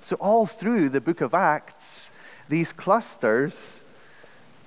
So, 0.00 0.16
all 0.16 0.44
through 0.44 0.88
the 0.88 1.00
book 1.00 1.20
of 1.20 1.32
Acts, 1.32 2.10
these 2.48 2.72
clusters, 2.72 3.84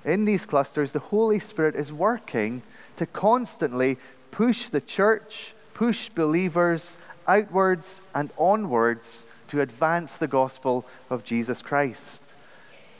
in 0.02 0.24
these 0.24 0.46
clusters, 0.46 0.92
the 0.92 1.10
Holy 1.12 1.38
Spirit 1.38 1.76
is 1.76 1.92
working 1.92 2.62
to 2.96 3.04
constantly 3.04 3.98
push 4.30 4.70
the 4.70 4.80
church, 4.80 5.52
push 5.74 6.08
believers 6.08 6.98
outwards 7.28 8.00
and 8.14 8.32
onwards 8.38 9.26
to 9.48 9.60
advance 9.60 10.16
the 10.16 10.26
gospel 10.26 10.86
of 11.10 11.24
Jesus 11.24 11.60
Christ. 11.60 12.32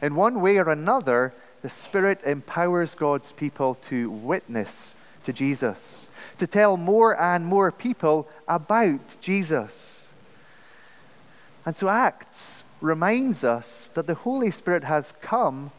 In 0.03 0.15
one 0.15 0.43
way 0.43 0.59
or 0.59 0.69
another, 0.69 1.33
the 1.63 1.71
Spirit 1.71 2.21
empowers 2.27 2.95
God's 2.95 3.33
people 3.33 3.75
to 3.89 4.11
witness 4.11 4.97
to 5.25 5.33
Jesus, 5.33 6.09
to 6.39 6.47
tell 6.47 6.77
more 6.77 7.21
and 7.21 7.47
more 7.47 7.71
people 7.71 8.29
about 8.49 9.17
Jesus. 9.21 10.09
And 11.65 11.77
so, 11.77 11.89
Acts 11.89 12.65
reminds 12.81 13.45
us 13.45 13.89
that 13.95 14.07
the 14.07 14.15
Holy 14.15 14.51
Spirit 14.51 14.85
has 14.85 15.13
come 15.21 15.71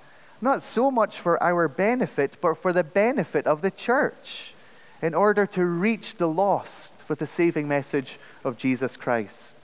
not 0.41 0.62
so 0.62 0.91
much 0.91 1.19
for 1.19 1.41
our 1.41 1.67
benefit, 1.67 2.38
but 2.41 2.55
for 2.55 2.73
the 2.73 2.83
benefit 2.83 3.47
of 3.47 3.62
the 3.62 3.71
church 3.71 4.53
in 5.01 5.13
order 5.13 5.45
to 5.45 5.65
reach 5.65 6.15
the 6.15 6.27
lost 6.27 7.03
with 7.07 7.19
the 7.19 7.27
saving 7.27 7.67
message 7.67 8.17
of 8.43 8.57
Jesus 8.57 8.95
Christ. 8.95 9.59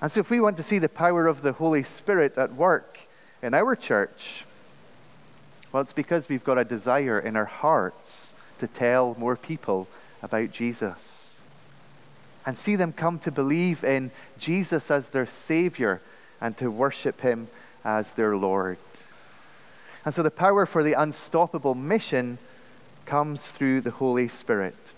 And 0.00 0.10
so, 0.10 0.20
if 0.20 0.30
we 0.30 0.40
want 0.40 0.56
to 0.58 0.62
see 0.62 0.78
the 0.78 0.88
power 0.88 1.26
of 1.26 1.42
the 1.42 1.52
Holy 1.52 1.82
Spirit 1.82 2.36
at 2.38 2.54
work 2.54 3.00
in 3.42 3.54
our 3.54 3.76
church, 3.76 4.44
well, 5.72 5.82
it's 5.82 5.92
because 5.92 6.28
we've 6.28 6.44
got 6.44 6.58
a 6.58 6.64
desire 6.64 7.18
in 7.18 7.36
our 7.36 7.44
hearts 7.44 8.34
to 8.60 8.66
tell 8.66 9.16
more 9.18 9.36
people 9.36 9.88
about 10.22 10.52
Jesus 10.52 11.38
and 12.46 12.56
see 12.56 12.76
them 12.76 12.92
come 12.92 13.18
to 13.20 13.30
believe 13.30 13.84
in 13.84 14.10
Jesus 14.38 14.90
as 14.90 15.10
their 15.10 15.26
Savior 15.26 16.00
and 16.40 16.56
to 16.56 16.70
worship 16.70 17.20
Him 17.20 17.48
as 17.84 18.14
their 18.14 18.36
Lord. 18.36 18.78
And 20.04 20.14
so 20.14 20.22
the 20.22 20.30
power 20.30 20.64
for 20.64 20.82
the 20.82 20.94
unstoppable 20.94 21.74
mission 21.74 22.38
comes 23.04 23.50
through 23.50 23.82
the 23.82 23.90
Holy 23.90 24.28
Spirit. 24.28 24.94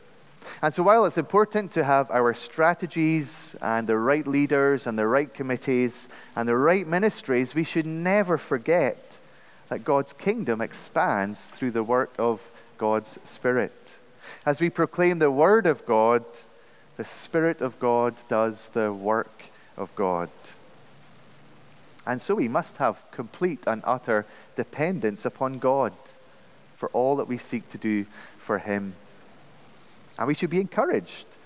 And 0.60 0.72
so, 0.74 0.82
while 0.82 1.04
it's 1.04 1.18
important 1.18 1.72
to 1.72 1.84
have 1.84 2.10
our 2.10 2.34
strategies 2.34 3.56
and 3.62 3.86
the 3.86 3.96
right 3.96 4.26
leaders 4.26 4.86
and 4.86 4.98
the 4.98 5.06
right 5.06 5.32
committees 5.32 6.08
and 6.36 6.48
the 6.48 6.56
right 6.56 6.86
ministries, 6.86 7.54
we 7.54 7.64
should 7.64 7.86
never 7.86 8.36
forget 8.36 9.18
that 9.68 9.84
God's 9.84 10.12
kingdom 10.12 10.60
expands 10.60 11.46
through 11.46 11.70
the 11.70 11.82
work 11.82 12.12
of 12.18 12.50
God's 12.82 13.20
Spirit. 13.22 14.00
As 14.44 14.60
we 14.60 14.68
proclaim 14.68 15.20
the 15.20 15.30
Word 15.30 15.66
of 15.66 15.86
God, 15.86 16.24
the 16.96 17.04
Spirit 17.04 17.62
of 17.62 17.78
God 17.78 18.16
does 18.26 18.70
the 18.70 18.92
work 18.92 19.44
of 19.76 19.94
God. 19.94 20.30
And 22.04 22.20
so 22.20 22.34
we 22.34 22.48
must 22.48 22.78
have 22.78 23.08
complete 23.12 23.68
and 23.68 23.82
utter 23.84 24.26
dependence 24.56 25.24
upon 25.24 25.60
God 25.60 25.92
for 26.74 26.88
all 26.88 27.14
that 27.14 27.28
we 27.28 27.38
seek 27.38 27.68
to 27.68 27.78
do 27.78 28.04
for 28.36 28.58
Him. 28.58 28.96
And 30.18 30.26
we 30.26 30.34
should 30.34 30.50
be 30.50 30.60
encouraged 30.60 31.36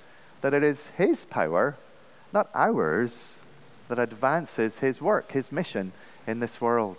that 0.41 0.55
it 0.55 0.63
is 0.63 0.87
His 0.97 1.27
power, 1.27 1.77
not 2.33 2.49
ours, 2.55 3.41
that 3.91 3.99
advances 3.99 4.79
His 4.79 5.03
work, 5.03 5.33
His 5.33 5.53
mission 5.53 5.93
in 6.27 6.41
this 6.41 6.63
world. 6.63 6.97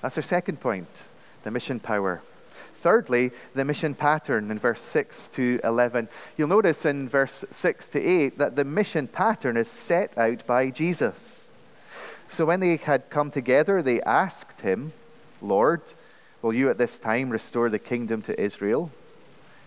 That's 0.00 0.16
our 0.16 0.22
second 0.22 0.62
point 0.62 1.08
the 1.42 1.50
mission 1.50 1.80
power. 1.80 2.22
Thirdly, 2.76 3.30
the 3.54 3.64
mission 3.64 3.94
pattern 3.94 4.50
in 4.50 4.58
verse 4.58 4.82
6 4.82 5.28
to 5.28 5.58
11. 5.64 6.08
You'll 6.36 6.48
notice 6.48 6.84
in 6.84 7.08
verse 7.08 7.42
6 7.50 7.88
to 7.88 8.00
8 8.00 8.38
that 8.38 8.54
the 8.54 8.64
mission 8.64 9.08
pattern 9.08 9.56
is 9.56 9.68
set 9.68 10.16
out 10.18 10.46
by 10.46 10.68
Jesus. 10.68 11.50
So 12.28 12.44
when 12.44 12.60
they 12.60 12.76
had 12.76 13.08
come 13.08 13.30
together, 13.30 13.80
they 13.80 14.02
asked 14.02 14.60
him, 14.60 14.92
Lord, 15.40 15.80
will 16.42 16.52
you 16.52 16.68
at 16.68 16.76
this 16.76 16.98
time 16.98 17.30
restore 17.30 17.70
the 17.70 17.78
kingdom 17.78 18.20
to 18.22 18.38
Israel? 18.38 18.90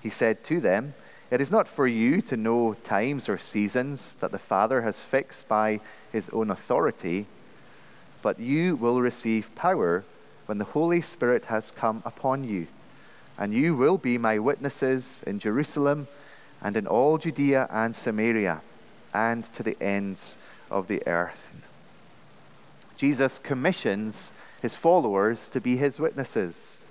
He 0.01 0.12
said 0.12 0.44
to 0.46 0.60
them, 0.60 0.94
It 1.32 1.42
is 1.42 1.51
not 1.51 1.68
for 1.68 1.88
you 1.88 2.22
to 2.22 2.38
know 2.38 2.75
times 2.84 3.28
or 3.28 3.39
seasons 3.39 4.16
that 4.16 4.32
the 4.32 4.38
Father 4.39 4.84
has 4.84 5.01
fixed 5.04 5.48
by 5.48 5.80
his 6.12 6.30
own 6.30 6.51
authority, 6.51 7.25
but 8.22 8.39
you 8.39 8.75
will 8.75 9.01
receive 9.01 9.56
power 9.56 10.04
when 10.46 10.60
the 10.60 10.66
Holy 10.66 11.01
Spirit 11.01 11.46
has 11.46 11.72
come 11.72 12.04
upon 12.06 12.44
you. 12.44 12.68
And 13.39 13.53
you 13.53 13.75
will 13.75 13.98
be 13.98 14.17
my 14.17 14.38
witnesses 14.38 15.24
in 15.25 15.39
Jerusalem 15.39 16.10
and 16.62 16.75
in 16.75 16.86
all 16.86 17.17
Judea 17.17 17.67
and 17.72 17.96
Samaria 17.96 18.62
and 19.13 19.46
to 19.46 19.63
the 19.63 19.81
ends 19.81 20.38
of 20.69 20.88
the 20.88 21.01
earth. 21.08 21.65
Jesus 22.98 23.39
commissions 23.39 24.34
his 24.62 24.75
followers 24.75 25.50
to 25.51 25.62
be 25.62 25.77
his 25.77 26.00
witnesses. 26.00 26.81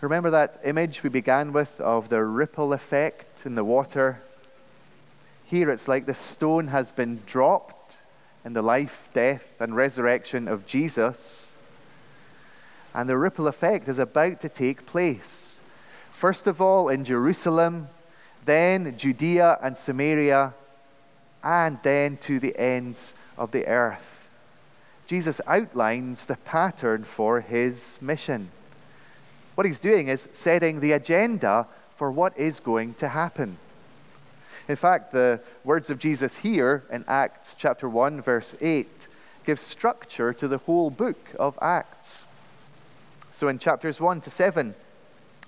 Remember 0.00 0.30
that 0.30 0.60
image 0.62 1.02
we 1.02 1.10
began 1.10 1.52
with 1.52 1.80
of 1.80 2.08
the 2.08 2.22
ripple 2.22 2.72
effect 2.72 3.44
in 3.44 3.56
the 3.56 3.64
water? 3.64 4.22
Here 5.44 5.68
it's 5.68 5.88
like 5.88 6.06
the 6.06 6.14
stone 6.14 6.68
has 6.68 6.92
been 6.92 7.22
dropped 7.26 8.02
in 8.44 8.52
the 8.52 8.62
life, 8.62 9.08
death, 9.12 9.60
and 9.60 9.74
resurrection 9.74 10.46
of 10.46 10.64
Jesus, 10.64 11.57
and 12.94 13.08
the 13.08 13.16
ripple 13.16 13.46
effect 13.46 13.88
is 13.88 13.98
about 13.98 14.40
to 14.40 14.48
take 14.48 14.86
place. 14.86 15.60
First 16.10 16.46
of 16.46 16.60
all, 16.60 16.88
in 16.88 17.04
Jerusalem, 17.04 17.88
then 18.44 18.96
Judea 18.96 19.58
and 19.62 19.76
Samaria, 19.76 20.54
and 21.44 21.78
then 21.82 22.16
to 22.18 22.38
the 22.38 22.58
ends 22.58 23.14
of 23.36 23.52
the 23.52 23.66
earth. 23.66 24.30
Jesus 25.06 25.40
outlines 25.46 26.26
the 26.26 26.36
pattern 26.36 27.04
for 27.04 27.40
his 27.40 27.98
mission. 28.02 28.50
What 29.54 29.66
he's 29.66 29.80
doing 29.80 30.08
is 30.08 30.28
setting 30.32 30.80
the 30.80 30.92
agenda 30.92 31.66
for 31.94 32.12
what 32.12 32.38
is 32.38 32.60
going 32.60 32.94
to 32.94 33.08
happen. 33.08 33.58
In 34.68 34.76
fact, 34.76 35.12
the 35.12 35.40
words 35.64 35.88
of 35.88 35.98
Jesus 35.98 36.38
here 36.38 36.84
in 36.92 37.04
Acts 37.08 37.54
chapter 37.58 37.88
1, 37.88 38.20
verse 38.20 38.54
8, 38.60 39.08
give 39.46 39.58
structure 39.58 40.32
to 40.34 40.46
the 40.46 40.58
whole 40.58 40.90
book 40.90 41.34
of 41.38 41.58
Acts. 41.62 42.26
So 43.38 43.46
in 43.46 43.60
chapters 43.60 44.00
1 44.00 44.22
to 44.22 44.30
7, 44.30 44.74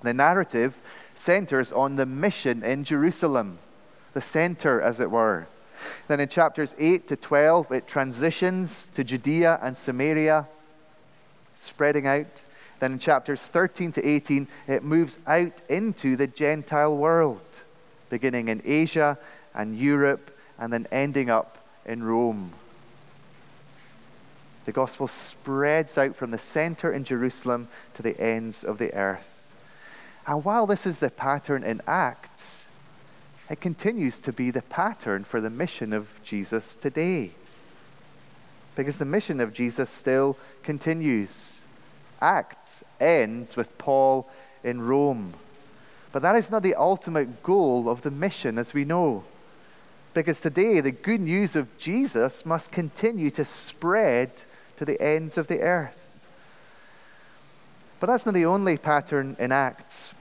the 0.05 0.15
narrative 0.15 0.81
centers 1.17 1.73
on 1.73 1.97
the 1.97 2.07
mission 2.07 2.63
in 2.63 2.85
Jerusalem, 2.85 3.59
the 4.13 4.21
center, 4.21 4.81
as 4.81 5.01
it 5.01 5.11
were. 5.11 5.49
Then 6.07 6.21
in 6.21 6.29
chapters 6.29 6.77
8 6.79 7.09
to 7.09 7.17
12, 7.17 7.73
it 7.73 7.89
transitions 7.89 8.87
to 8.95 9.03
Judea 9.03 9.59
and 9.61 9.77
Samaria, 9.77 10.47
spreading 11.57 12.07
out. 12.07 12.45
Then 12.79 12.93
in 12.93 12.99
chapters 13.01 13.49
13 13.49 13.91
to 13.91 14.07
18, 14.07 14.47
it 14.69 14.85
moves 14.85 15.19
out 15.27 15.61
into 15.69 16.15
the 16.15 16.29
Gentile 16.29 16.97
world, 16.97 17.43
beginning 18.09 18.47
in 18.47 18.63
Asia 18.65 19.19
and 19.53 19.77
Europe, 19.77 20.31
and 20.61 20.73
then 20.73 20.87
ending 20.93 21.29
up 21.29 21.59
in 21.85 22.05
Rome. 22.05 22.53
The 24.65 24.73
gospel 24.73 25.09
spreads 25.09 25.97
out 25.97 26.15
from 26.15 26.31
the 26.31 26.39
center 26.39 26.93
in 26.93 27.05
Jerusalem 27.05 27.69
to 27.95 28.03
the 28.03 28.19
ends 28.21 28.63
of 28.63 28.79
the 28.79 28.93
earth. 28.95 29.53
And 30.27 30.45
while 30.45 30.67
this 30.67 30.87
is 30.87 30.99
the 30.99 31.11
pattern 31.11 31.65
in 31.65 31.81
Acts, 31.87 32.69
it 33.49 33.61
continues 33.61 34.21
to 34.21 34.33
be 34.33 34.51
the 34.51 34.63
pattern 34.63 35.25
for 35.25 35.41
the 35.41 35.51
mission 35.51 35.93
of 35.93 36.21
Jesus 36.23 36.77
today. 36.77 37.33
Because 38.77 38.99
the 38.99 39.05
mission 39.05 39.41
of 39.41 39.53
Jesus 39.53 39.91
still 39.91 40.37
continues. 40.63 41.63
Acts 42.21 42.85
ends 43.01 43.57
with 43.57 43.77
Paul 43.79 44.31
in 44.63 44.83
Rome. 44.83 45.35
But 46.13 46.23
that 46.23 46.37
is 46.37 46.51
not 46.51 46.63
the 46.63 46.75
ultimate 46.75 47.43
goal 47.43 47.89
of 47.89 48.03
the 48.03 48.11
mission, 48.11 48.59
as 48.59 48.75
we 48.75 48.85
know. 48.85 49.25
Because 50.13 50.41
today, 50.41 50.81
the 50.81 50.91
good 50.91 51.21
news 51.21 51.55
of 51.55 51.77
Jesus 51.79 52.45
must 52.45 52.73
continue 52.73 53.31
to 53.31 53.45
spread 53.45 54.31
to 54.77 54.85
the 54.85 55.01
ends 55.01 55.39
of 55.39 55.47
the 55.47 55.61
earth. 55.61 56.27
But 58.01 58.07
that's 58.07 58.25
not 58.25 58.35
the 58.35 58.47
only 58.47 58.77
pattern 58.77 59.37
in 59.39 59.53
Acts. 59.53 60.15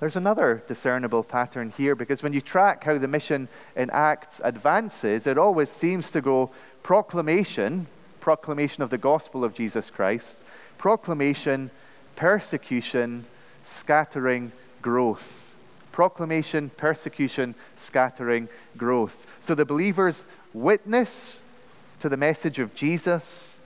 There's 0.00 0.16
another 0.16 0.62
discernible 0.66 1.22
pattern 1.22 1.74
here 1.76 1.94
because 1.94 2.22
when 2.22 2.32
you 2.32 2.40
track 2.40 2.84
how 2.84 2.96
the 2.96 3.06
mission 3.06 3.48
in 3.76 3.90
Acts 3.90 4.40
advances, 4.42 5.26
it 5.26 5.36
always 5.36 5.68
seems 5.68 6.10
to 6.12 6.22
go 6.22 6.50
proclamation, 6.82 7.86
proclamation 8.18 8.82
of 8.82 8.88
the 8.88 8.96
gospel 8.96 9.44
of 9.44 9.52
Jesus 9.52 9.90
Christ, 9.90 10.40
proclamation, 10.78 11.70
persecution, 12.16 13.26
scattering, 13.64 14.52
growth. 14.80 15.49
Proclamation, 15.92 16.70
persecution, 16.76 17.54
scattering, 17.76 18.48
growth. 18.76 19.26
So 19.40 19.54
the 19.54 19.64
believers 19.64 20.26
witness 20.52 21.42
to 22.00 22.08
the 22.08 22.16
message 22.16 22.58
of 22.58 22.74
Jesus. 22.74 23.60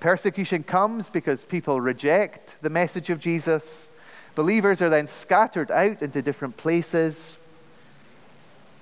Persecution 0.00 0.62
comes 0.62 1.08
because 1.08 1.44
people 1.44 1.80
reject 1.80 2.56
the 2.60 2.70
message 2.70 3.10
of 3.10 3.18
Jesus. 3.18 3.88
Believers 4.34 4.82
are 4.82 4.90
then 4.90 5.06
scattered 5.06 5.70
out 5.70 6.02
into 6.02 6.20
different 6.20 6.56
places. 6.56 7.38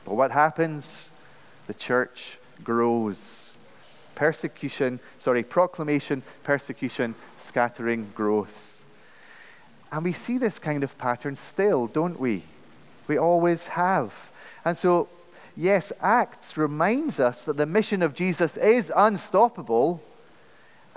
But 0.04 0.14
what 0.16 0.32
happens? 0.32 1.10
The 1.66 1.74
church 1.74 2.38
grows. 2.62 3.56
Persecution, 4.14 5.00
sorry, 5.18 5.42
proclamation, 5.42 6.22
persecution, 6.42 7.14
scattering, 7.36 8.10
growth. 8.14 8.82
And 9.92 10.04
we 10.04 10.12
see 10.12 10.38
this 10.38 10.58
kind 10.58 10.82
of 10.82 10.98
pattern 10.98 11.36
still, 11.36 11.86
don't 11.86 12.18
we? 12.18 12.42
We 13.06 13.18
always 13.18 13.68
have. 13.68 14.32
And 14.64 14.76
so, 14.76 15.08
yes, 15.56 15.92
Acts 16.00 16.56
reminds 16.56 17.20
us 17.20 17.44
that 17.44 17.56
the 17.56 17.66
mission 17.66 18.02
of 18.02 18.14
Jesus 18.14 18.56
is 18.56 18.92
unstoppable, 18.94 20.02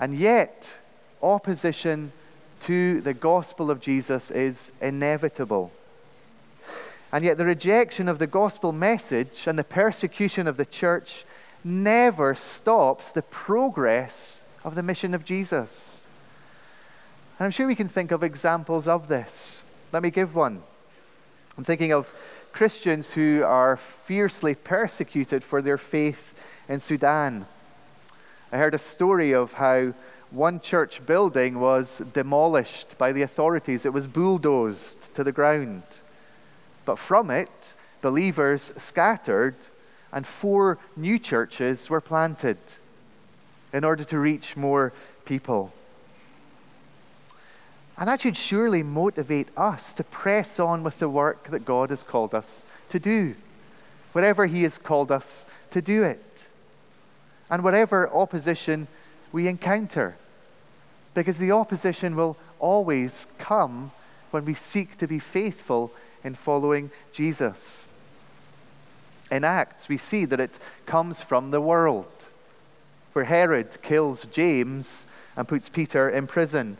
and 0.00 0.16
yet 0.16 0.78
opposition 1.22 2.12
to 2.60 3.00
the 3.00 3.14
gospel 3.14 3.70
of 3.70 3.80
Jesus 3.80 4.30
is 4.30 4.72
inevitable. 4.80 5.72
And 7.12 7.24
yet, 7.24 7.38
the 7.38 7.44
rejection 7.44 8.08
of 8.08 8.18
the 8.18 8.26
gospel 8.26 8.72
message 8.72 9.46
and 9.46 9.58
the 9.58 9.64
persecution 9.64 10.46
of 10.46 10.56
the 10.56 10.66
church 10.66 11.24
never 11.64 12.34
stops 12.34 13.12
the 13.12 13.22
progress 13.22 14.42
of 14.64 14.74
the 14.74 14.82
mission 14.82 15.14
of 15.14 15.24
Jesus. 15.24 16.04
And 17.38 17.46
I'm 17.46 17.50
sure 17.50 17.66
we 17.66 17.74
can 17.74 17.88
think 17.88 18.10
of 18.10 18.22
examples 18.22 18.88
of 18.88 19.08
this. 19.08 19.62
Let 19.92 20.02
me 20.02 20.10
give 20.10 20.34
one. 20.34 20.62
I'm 21.58 21.64
thinking 21.64 21.92
of 21.92 22.14
Christians 22.52 23.14
who 23.14 23.42
are 23.42 23.76
fiercely 23.76 24.54
persecuted 24.54 25.42
for 25.42 25.60
their 25.60 25.76
faith 25.76 26.40
in 26.68 26.78
Sudan. 26.78 27.46
I 28.52 28.58
heard 28.58 28.74
a 28.74 28.78
story 28.78 29.34
of 29.34 29.54
how 29.54 29.92
one 30.30 30.60
church 30.60 31.04
building 31.04 31.58
was 31.58 31.98
demolished 32.12 32.96
by 32.96 33.10
the 33.10 33.22
authorities, 33.22 33.84
it 33.84 33.92
was 33.92 34.06
bulldozed 34.06 35.12
to 35.16 35.24
the 35.24 35.32
ground. 35.32 35.82
But 36.84 36.96
from 36.96 37.28
it, 37.28 37.74
believers 38.02 38.72
scattered, 38.76 39.56
and 40.12 40.24
four 40.24 40.78
new 40.96 41.18
churches 41.18 41.90
were 41.90 42.00
planted 42.00 42.58
in 43.72 43.82
order 43.82 44.04
to 44.04 44.18
reach 44.20 44.56
more 44.56 44.92
people. 45.24 45.72
And 47.98 48.06
that 48.06 48.20
should 48.20 48.36
surely 48.36 48.84
motivate 48.84 49.48
us 49.56 49.92
to 49.94 50.04
press 50.04 50.60
on 50.60 50.84
with 50.84 51.00
the 51.00 51.08
work 51.08 51.50
that 51.50 51.64
God 51.64 51.90
has 51.90 52.04
called 52.04 52.32
us 52.32 52.64
to 52.90 53.00
do, 53.00 53.34
wherever 54.12 54.46
He 54.46 54.62
has 54.62 54.78
called 54.78 55.10
us 55.10 55.44
to 55.70 55.82
do 55.82 56.04
it, 56.04 56.48
and 57.50 57.64
whatever 57.64 58.08
opposition 58.08 58.86
we 59.32 59.48
encounter. 59.48 60.16
Because 61.12 61.38
the 61.38 61.50
opposition 61.50 62.14
will 62.14 62.36
always 62.60 63.26
come 63.36 63.90
when 64.30 64.44
we 64.44 64.54
seek 64.54 64.96
to 64.98 65.08
be 65.08 65.18
faithful 65.18 65.92
in 66.22 66.36
following 66.36 66.92
Jesus. 67.12 67.86
In 69.28 69.42
Acts, 69.42 69.88
we 69.88 69.98
see 69.98 70.24
that 70.24 70.38
it 70.38 70.60
comes 70.86 71.20
from 71.20 71.50
the 71.50 71.60
world, 71.60 72.28
where 73.12 73.24
Herod 73.24 73.82
kills 73.82 74.24
James 74.26 75.08
and 75.36 75.48
puts 75.48 75.68
Peter 75.68 76.08
in 76.08 76.28
prison 76.28 76.76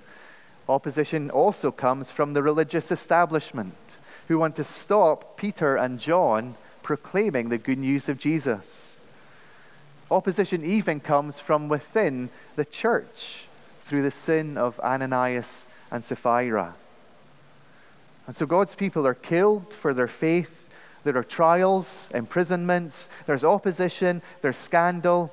Opposition 0.69 1.31
also 1.31 1.71
comes 1.71 2.11
from 2.11 2.35
the 2.35 2.43
religious 2.43 2.91
establishment 2.91 3.97
who 4.29 4.39
want 4.39 4.55
to 4.57 4.65
stop 4.65 5.39
Peter 5.39 5.77
and 5.77 5.99
John 5.99 6.57
proclaiming 6.83 7.49
the 7.49 7.59
good 7.59 7.79
news 7.79 8.09
of 8.09 8.19
Jesus. 8.19 9.01
Opposition 10.11 10.65
even 10.65 11.01
comes 11.01 11.41
from 11.41 11.69
within 11.69 12.29
the 12.57 12.65
church 12.65 13.47
through 13.83 14.03
the 14.03 14.11
sin 14.11 14.59
of 14.59 14.79
Ananias 14.81 15.69
and 15.91 16.05
Sapphira. 16.05 16.75
And 18.27 18.37
so 18.37 18.45
God's 18.45 18.75
people 18.75 19.07
are 19.07 19.15
killed 19.15 19.73
for 19.73 19.95
their 19.95 20.09
faith. 20.09 20.69
There 21.03 21.17
are 21.17 21.25
trials, 21.25 22.11
imprisonments, 22.15 23.09
there's 23.25 23.45
opposition, 23.45 24.21
there's 24.43 24.59
scandal. 24.59 25.33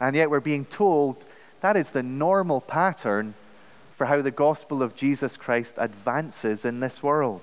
And 0.00 0.16
yet 0.16 0.30
we're 0.30 0.40
being 0.40 0.64
told 0.64 1.26
that 1.60 1.76
is 1.76 1.90
the 1.90 2.02
normal 2.02 2.62
pattern 2.62 3.34
for 4.02 4.06
how 4.06 4.20
the 4.20 4.32
gospel 4.32 4.82
of 4.82 4.96
Jesus 4.96 5.36
Christ 5.36 5.76
advances 5.78 6.64
in 6.64 6.80
this 6.80 7.04
world. 7.04 7.40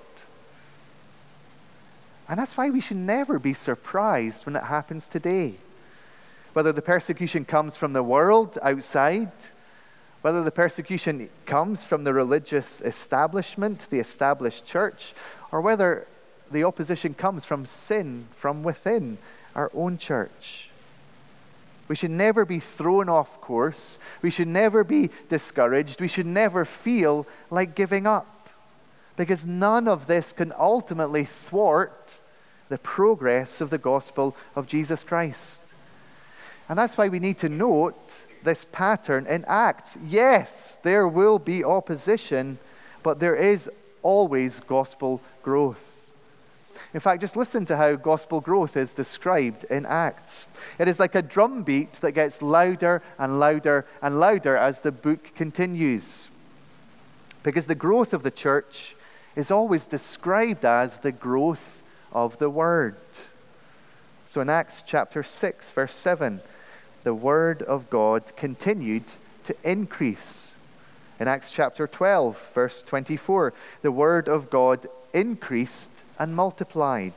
And 2.28 2.38
that's 2.38 2.54
why 2.54 2.68
we 2.68 2.82
should 2.82 2.98
never 2.98 3.38
be 3.38 3.54
surprised 3.54 4.44
when 4.44 4.56
it 4.56 4.64
happens 4.64 5.08
today. 5.08 5.54
Whether 6.52 6.70
the 6.70 6.82
persecution 6.82 7.46
comes 7.46 7.78
from 7.78 7.94
the 7.94 8.02
world 8.02 8.58
outside, 8.60 9.32
whether 10.20 10.44
the 10.44 10.50
persecution 10.50 11.30
comes 11.46 11.82
from 11.82 12.04
the 12.04 12.12
religious 12.12 12.82
establishment, 12.82 13.88
the 13.88 14.00
established 14.00 14.66
church, 14.66 15.14
or 15.50 15.62
whether 15.62 16.06
the 16.50 16.64
opposition 16.64 17.14
comes 17.14 17.46
from 17.46 17.64
sin 17.64 18.26
from 18.32 18.62
within 18.62 19.16
our 19.56 19.70
own 19.72 19.96
church. 19.96 20.69
We 21.90 21.96
should 21.96 22.12
never 22.12 22.44
be 22.44 22.60
thrown 22.60 23.08
off 23.08 23.40
course. 23.40 23.98
We 24.22 24.30
should 24.30 24.46
never 24.46 24.84
be 24.84 25.10
discouraged. 25.28 26.00
We 26.00 26.06
should 26.06 26.24
never 26.24 26.64
feel 26.64 27.26
like 27.50 27.74
giving 27.74 28.06
up. 28.06 28.48
Because 29.16 29.44
none 29.44 29.88
of 29.88 30.06
this 30.06 30.32
can 30.32 30.52
ultimately 30.56 31.24
thwart 31.24 32.20
the 32.68 32.78
progress 32.78 33.60
of 33.60 33.70
the 33.70 33.76
gospel 33.76 34.36
of 34.54 34.68
Jesus 34.68 35.02
Christ. 35.02 35.62
And 36.68 36.78
that's 36.78 36.96
why 36.96 37.08
we 37.08 37.18
need 37.18 37.38
to 37.38 37.48
note 37.48 38.24
this 38.44 38.64
pattern 38.66 39.26
in 39.26 39.44
Acts. 39.48 39.98
Yes, 40.06 40.78
there 40.84 41.08
will 41.08 41.40
be 41.40 41.64
opposition, 41.64 42.60
but 43.02 43.18
there 43.18 43.34
is 43.34 43.68
always 44.04 44.60
gospel 44.60 45.20
growth. 45.42 45.99
In 46.92 47.00
fact, 47.00 47.20
just 47.20 47.36
listen 47.36 47.64
to 47.66 47.76
how 47.76 47.96
gospel 47.96 48.40
growth 48.40 48.76
is 48.76 48.94
described 48.94 49.64
in 49.64 49.86
Acts. 49.86 50.46
It 50.78 50.88
is 50.88 50.98
like 50.98 51.14
a 51.14 51.22
drumbeat 51.22 51.94
that 51.94 52.12
gets 52.12 52.42
louder 52.42 53.02
and 53.18 53.38
louder 53.38 53.86
and 54.02 54.18
louder 54.18 54.56
as 54.56 54.80
the 54.80 54.92
book 54.92 55.34
continues. 55.34 56.30
Because 57.42 57.66
the 57.66 57.74
growth 57.74 58.12
of 58.12 58.22
the 58.22 58.30
church 58.30 58.96
is 59.36 59.50
always 59.50 59.86
described 59.86 60.64
as 60.64 60.98
the 60.98 61.12
growth 61.12 61.82
of 62.12 62.38
the 62.38 62.50
word. 62.50 62.96
So 64.26 64.40
in 64.40 64.48
Acts 64.48 64.82
chapter 64.86 65.22
6, 65.22 65.72
verse 65.72 65.94
7, 65.94 66.40
the 67.02 67.14
word 67.14 67.62
of 67.62 67.88
God 67.90 68.36
continued 68.36 69.14
to 69.44 69.56
increase. 69.64 70.56
In 71.18 71.28
Acts 71.28 71.50
chapter 71.50 71.86
12, 71.86 72.52
verse 72.54 72.82
24, 72.82 73.52
the 73.82 73.92
word 73.92 74.28
of 74.28 74.50
God 74.50 74.86
increased 75.12 76.02
and 76.20 76.36
multiplied. 76.36 77.14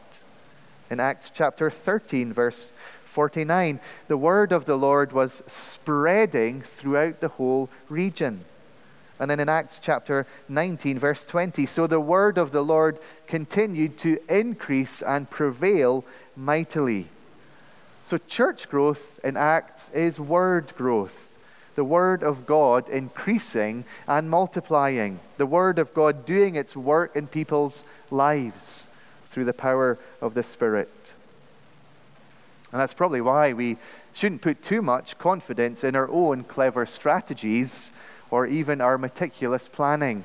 In 0.89 0.99
Acts 1.01 1.29
chapter 1.29 1.69
13, 1.69 2.31
verse 2.31 2.71
49, 3.03 3.81
the 4.07 4.17
word 4.17 4.53
of 4.53 4.65
the 4.65 4.77
Lord 4.77 5.11
was 5.11 5.43
spreading 5.45 6.61
throughout 6.61 7.19
the 7.19 7.27
whole 7.27 7.69
region. 7.89 8.45
And 9.19 9.29
then 9.29 9.41
in 9.41 9.49
Acts 9.49 9.79
chapter 9.79 10.25
19, 10.47 10.97
verse 10.99 11.25
20, 11.25 11.65
so 11.65 11.85
the 11.85 11.99
word 11.99 12.37
of 12.37 12.51
the 12.51 12.63
Lord 12.63 12.97
continued 13.27 13.97
to 13.99 14.19
increase 14.29 15.01
and 15.01 15.29
prevail 15.29 16.05
mightily. 16.35 17.09
So, 18.05 18.17
church 18.17 18.69
growth 18.69 19.19
in 19.23 19.37
Acts 19.37 19.89
is 19.89 20.19
word 20.19 20.73
growth. 20.77 21.37
The 21.75 21.85
word 21.85 22.23
of 22.23 22.45
God 22.45 22.89
increasing 22.89 23.85
and 24.07 24.29
multiplying. 24.29 25.19
The 25.37 25.45
word 25.45 25.79
of 25.79 25.93
God 25.93 26.25
doing 26.25 26.55
its 26.55 26.75
work 26.75 27.15
in 27.15 27.27
people's 27.27 27.85
lives 28.11 28.89
through 29.33 29.45
the 29.45 29.53
power 29.53 29.97
of 30.21 30.35
the 30.35 30.43
Spirit. 30.43 31.15
And 32.71 32.79
that's 32.79 32.93
probably 32.93 33.21
why 33.21 33.53
we 33.53 33.77
shouldn't 34.13 34.43
put 34.43 34.61
too 34.61 34.81
much 34.81 35.17
confidence 35.17 35.83
in 35.83 35.95
our 35.95 36.09
own 36.09 36.43
clever 36.43 36.85
strategies 36.85 37.91
or 38.29 38.45
even 38.45 38.79
our 38.79 38.97
meticulous 38.97 39.67
planning. 39.67 40.23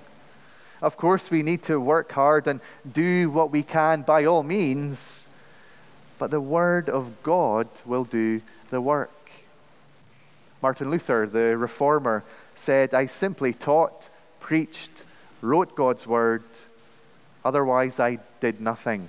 Of 0.82 0.96
course, 0.96 1.30
we 1.30 1.42
need 1.42 1.62
to 1.64 1.80
work 1.80 2.12
hard 2.12 2.46
and 2.46 2.60
do 2.90 3.30
what 3.30 3.50
we 3.50 3.62
can 3.62 4.02
by 4.02 4.26
all 4.26 4.42
means, 4.42 5.26
but 6.18 6.30
the 6.30 6.40
Word 6.40 6.88
of 6.90 7.22
God 7.22 7.66
will 7.86 8.04
do 8.04 8.42
the 8.68 8.80
work. 8.80 9.10
Martin 10.62 10.90
Luther, 10.90 11.26
the 11.26 11.56
reformer, 11.56 12.24
said, 12.54 12.92
I 12.92 13.06
simply 13.06 13.54
taught, 13.54 14.10
preached, 14.38 15.04
wrote 15.40 15.74
God's 15.74 16.06
Word 16.06 16.42
Otherwise, 17.44 18.00
I 18.00 18.18
did 18.40 18.60
nothing. 18.60 19.08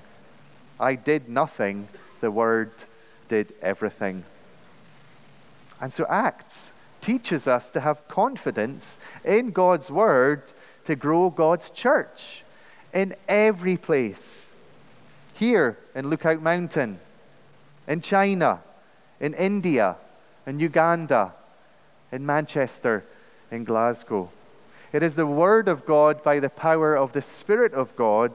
I 0.80 0.96
did 0.96 1.30
nothing. 1.30 1.88
The 2.22 2.32
Word 2.32 2.72
did 3.28 3.54
everything. 3.62 4.24
And 5.82 5.92
so, 5.92 6.06
Acts 6.10 6.72
teaches 7.02 7.48
us 7.48 7.70
to 7.72 7.80
have 7.80 8.08
confidence 8.08 9.00
in 9.24 9.52
God's 9.52 9.90
Word 9.90 10.52
to 10.86 10.96
grow 10.96 11.30
God's 11.30 11.70
church 11.70 12.44
in 12.94 13.16
every 13.28 13.78
place. 13.78 14.52
Here 15.34 15.78
in 15.96 16.10
Lookout 16.10 16.42
Mountain, 16.42 17.00
in 17.88 18.02
China, 18.02 18.62
in 19.20 19.34
India, 19.34 19.96
in 20.46 20.60
Uganda, 20.60 21.34
in 22.12 22.26
Manchester, 22.26 23.06
in 23.52 23.64
Glasgow. 23.64 24.32
It 24.92 25.04
is 25.04 25.16
the 25.16 25.28
Word 25.28 25.68
of 25.68 25.86
God 25.86 26.24
by 26.24 26.40
the 26.40 26.50
power 26.50 26.96
of 26.96 27.14
the 27.14 27.22
Spirit 27.22 27.74
of 27.74 27.96
God 27.96 28.34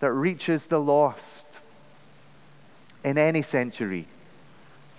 that 0.00 0.10
reaches 0.12 0.66
the 0.66 0.80
lost 0.80 1.60
in 3.04 3.18
any 3.18 3.42
century. 3.42 4.06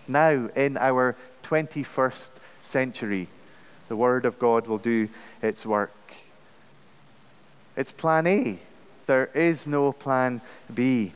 Now, 0.07 0.49
in 0.55 0.77
our 0.77 1.15
21st 1.43 2.31
century, 2.61 3.27
the 3.89 3.97
Word 3.97 4.25
of 4.25 4.39
God 4.39 4.67
will 4.67 4.77
do 4.77 5.09
its 5.41 5.65
work. 5.65 5.91
It's 7.75 7.91
plan 7.91 8.27
A. 8.27 8.59
There 9.05 9.29
is 9.33 9.67
no 9.67 9.91
plan 9.91 10.41
B. 10.73 11.11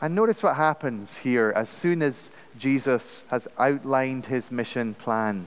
And 0.00 0.14
notice 0.14 0.42
what 0.42 0.56
happens 0.56 1.18
here 1.18 1.52
as 1.54 1.68
soon 1.68 2.02
as 2.02 2.30
Jesus 2.58 3.24
has 3.30 3.46
outlined 3.58 4.26
his 4.26 4.50
mission 4.50 4.94
plan. 4.94 5.46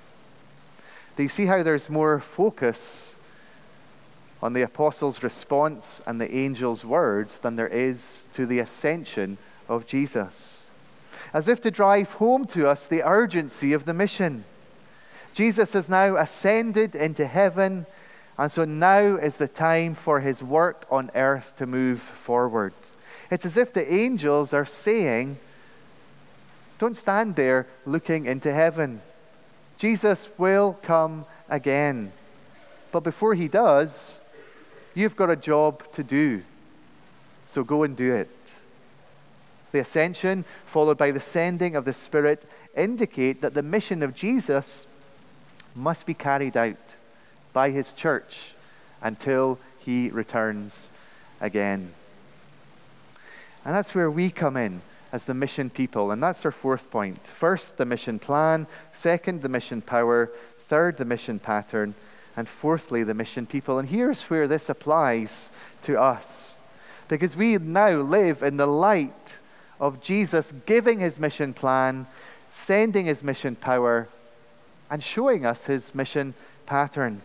Do 1.21 1.23
you 1.23 1.29
see 1.29 1.45
how 1.45 1.61
there's 1.61 1.87
more 1.87 2.19
focus 2.19 3.15
on 4.41 4.53
the 4.53 4.63
apostles' 4.63 5.21
response 5.21 6.01
and 6.07 6.19
the 6.19 6.31
angel's 6.31 6.83
words 6.83 7.41
than 7.41 7.57
there 7.57 7.67
is 7.67 8.25
to 8.33 8.47
the 8.47 8.57
ascension 8.57 9.37
of 9.69 9.85
Jesus? 9.85 10.67
As 11.31 11.47
if 11.47 11.61
to 11.61 11.69
drive 11.69 12.13
home 12.13 12.45
to 12.45 12.67
us 12.67 12.87
the 12.87 13.07
urgency 13.07 13.71
of 13.71 13.85
the 13.85 13.93
mission. 13.93 14.45
Jesus 15.35 15.73
has 15.73 15.91
now 15.91 16.15
ascended 16.15 16.95
into 16.95 17.27
heaven, 17.27 17.85
and 18.39 18.51
so 18.51 18.65
now 18.65 19.17
is 19.17 19.37
the 19.37 19.47
time 19.47 19.93
for 19.93 20.21
his 20.21 20.41
work 20.41 20.87
on 20.89 21.11
earth 21.13 21.55
to 21.57 21.67
move 21.67 21.99
forward. 21.99 22.73
It's 23.29 23.45
as 23.45 23.57
if 23.57 23.73
the 23.73 23.93
angels 23.93 24.55
are 24.55 24.65
saying, 24.65 25.37
Don't 26.79 26.97
stand 26.97 27.35
there 27.35 27.67
looking 27.85 28.25
into 28.25 28.51
heaven. 28.51 29.03
Jesus 29.81 30.29
will 30.37 30.77
come 30.83 31.25
again. 31.49 32.11
But 32.91 32.99
before 32.99 33.33
he 33.33 33.47
does, 33.47 34.21
you've 34.93 35.15
got 35.15 35.31
a 35.31 35.35
job 35.35 35.91
to 35.93 36.03
do. 36.03 36.43
So 37.47 37.63
go 37.63 37.81
and 37.81 37.97
do 37.97 38.13
it. 38.13 38.29
The 39.71 39.79
ascension, 39.79 40.45
followed 40.65 40.99
by 40.99 41.09
the 41.09 41.19
sending 41.19 41.75
of 41.75 41.85
the 41.85 41.93
Spirit, 41.93 42.45
indicate 42.77 43.41
that 43.41 43.55
the 43.55 43.63
mission 43.63 44.03
of 44.03 44.13
Jesus 44.13 44.85
must 45.73 46.05
be 46.05 46.13
carried 46.13 46.55
out 46.55 46.97
by 47.51 47.71
his 47.71 47.91
church 47.91 48.53
until 49.01 49.57
he 49.79 50.11
returns 50.11 50.91
again. 51.39 51.91
And 53.65 53.73
that's 53.73 53.95
where 53.95 54.11
we 54.11 54.29
come 54.29 54.57
in 54.57 54.83
as 55.11 55.25
the 55.25 55.33
mission 55.33 55.69
people. 55.69 56.11
And 56.11 56.21
that's 56.21 56.45
our 56.45 56.51
fourth 56.51 56.89
point. 56.89 57.25
First, 57.27 57.77
the 57.77 57.85
mission 57.85 58.19
plan. 58.19 58.67
Second, 58.93 59.41
the 59.41 59.49
mission 59.49 59.81
power. 59.81 60.31
Third, 60.59 60.97
the 60.97 61.05
mission 61.05 61.39
pattern. 61.39 61.95
And 62.37 62.47
fourthly, 62.47 63.03
the 63.03 63.13
mission 63.13 63.45
people. 63.45 63.77
And 63.77 63.89
here's 63.89 64.23
where 64.23 64.47
this 64.47 64.69
applies 64.69 65.51
to 65.83 65.99
us. 65.99 66.57
Because 67.07 67.35
we 67.35 67.57
now 67.57 67.97
live 67.97 68.41
in 68.41 68.57
the 68.57 68.67
light 68.67 69.39
of 69.79 69.99
Jesus 69.99 70.53
giving 70.65 70.99
his 70.99 71.19
mission 71.19 71.53
plan, 71.53 72.07
sending 72.49 73.05
his 73.05 73.23
mission 73.23 73.55
power, 73.55 74.07
and 74.89 75.03
showing 75.03 75.45
us 75.45 75.65
his 75.65 75.93
mission 75.93 76.33
pattern. 76.65 77.21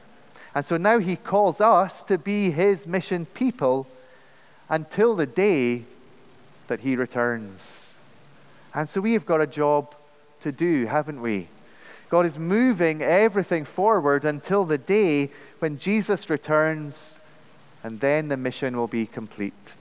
And 0.55 0.65
so 0.65 0.77
now 0.77 0.99
he 0.99 1.17
calls 1.17 1.61
us 1.61 2.03
to 2.05 2.19
be 2.19 2.51
his 2.51 2.87
mission 2.87 3.27
people 3.27 3.87
until 4.69 5.15
the 5.15 5.27
day 5.27 5.85
that 6.69 6.81
he 6.81 6.97
returns. 6.97 7.97
And 8.75 8.89
so 8.89 9.01
we 9.01 9.15
have 9.15 9.27
got 9.27 9.41
a 9.41 9.47
job 9.47 9.95
to 10.41 10.53
do, 10.53 10.87
haven't 10.87 11.21
we? 11.21 11.49
God 12.09 12.27
is 12.27 12.39
moving 12.39 13.03
everything 13.03 13.65
forward 13.65 14.25
until 14.25 14.65
the 14.65 14.79
day 14.79 15.31
when 15.59 15.79
Jesus 15.79 16.31
returns, 16.31 17.19
and 17.83 18.01
then 18.01 18.29
the 18.29 18.37
mission 18.37 18.77
will 18.77 18.87
be 18.87 19.07
complete. 19.07 19.75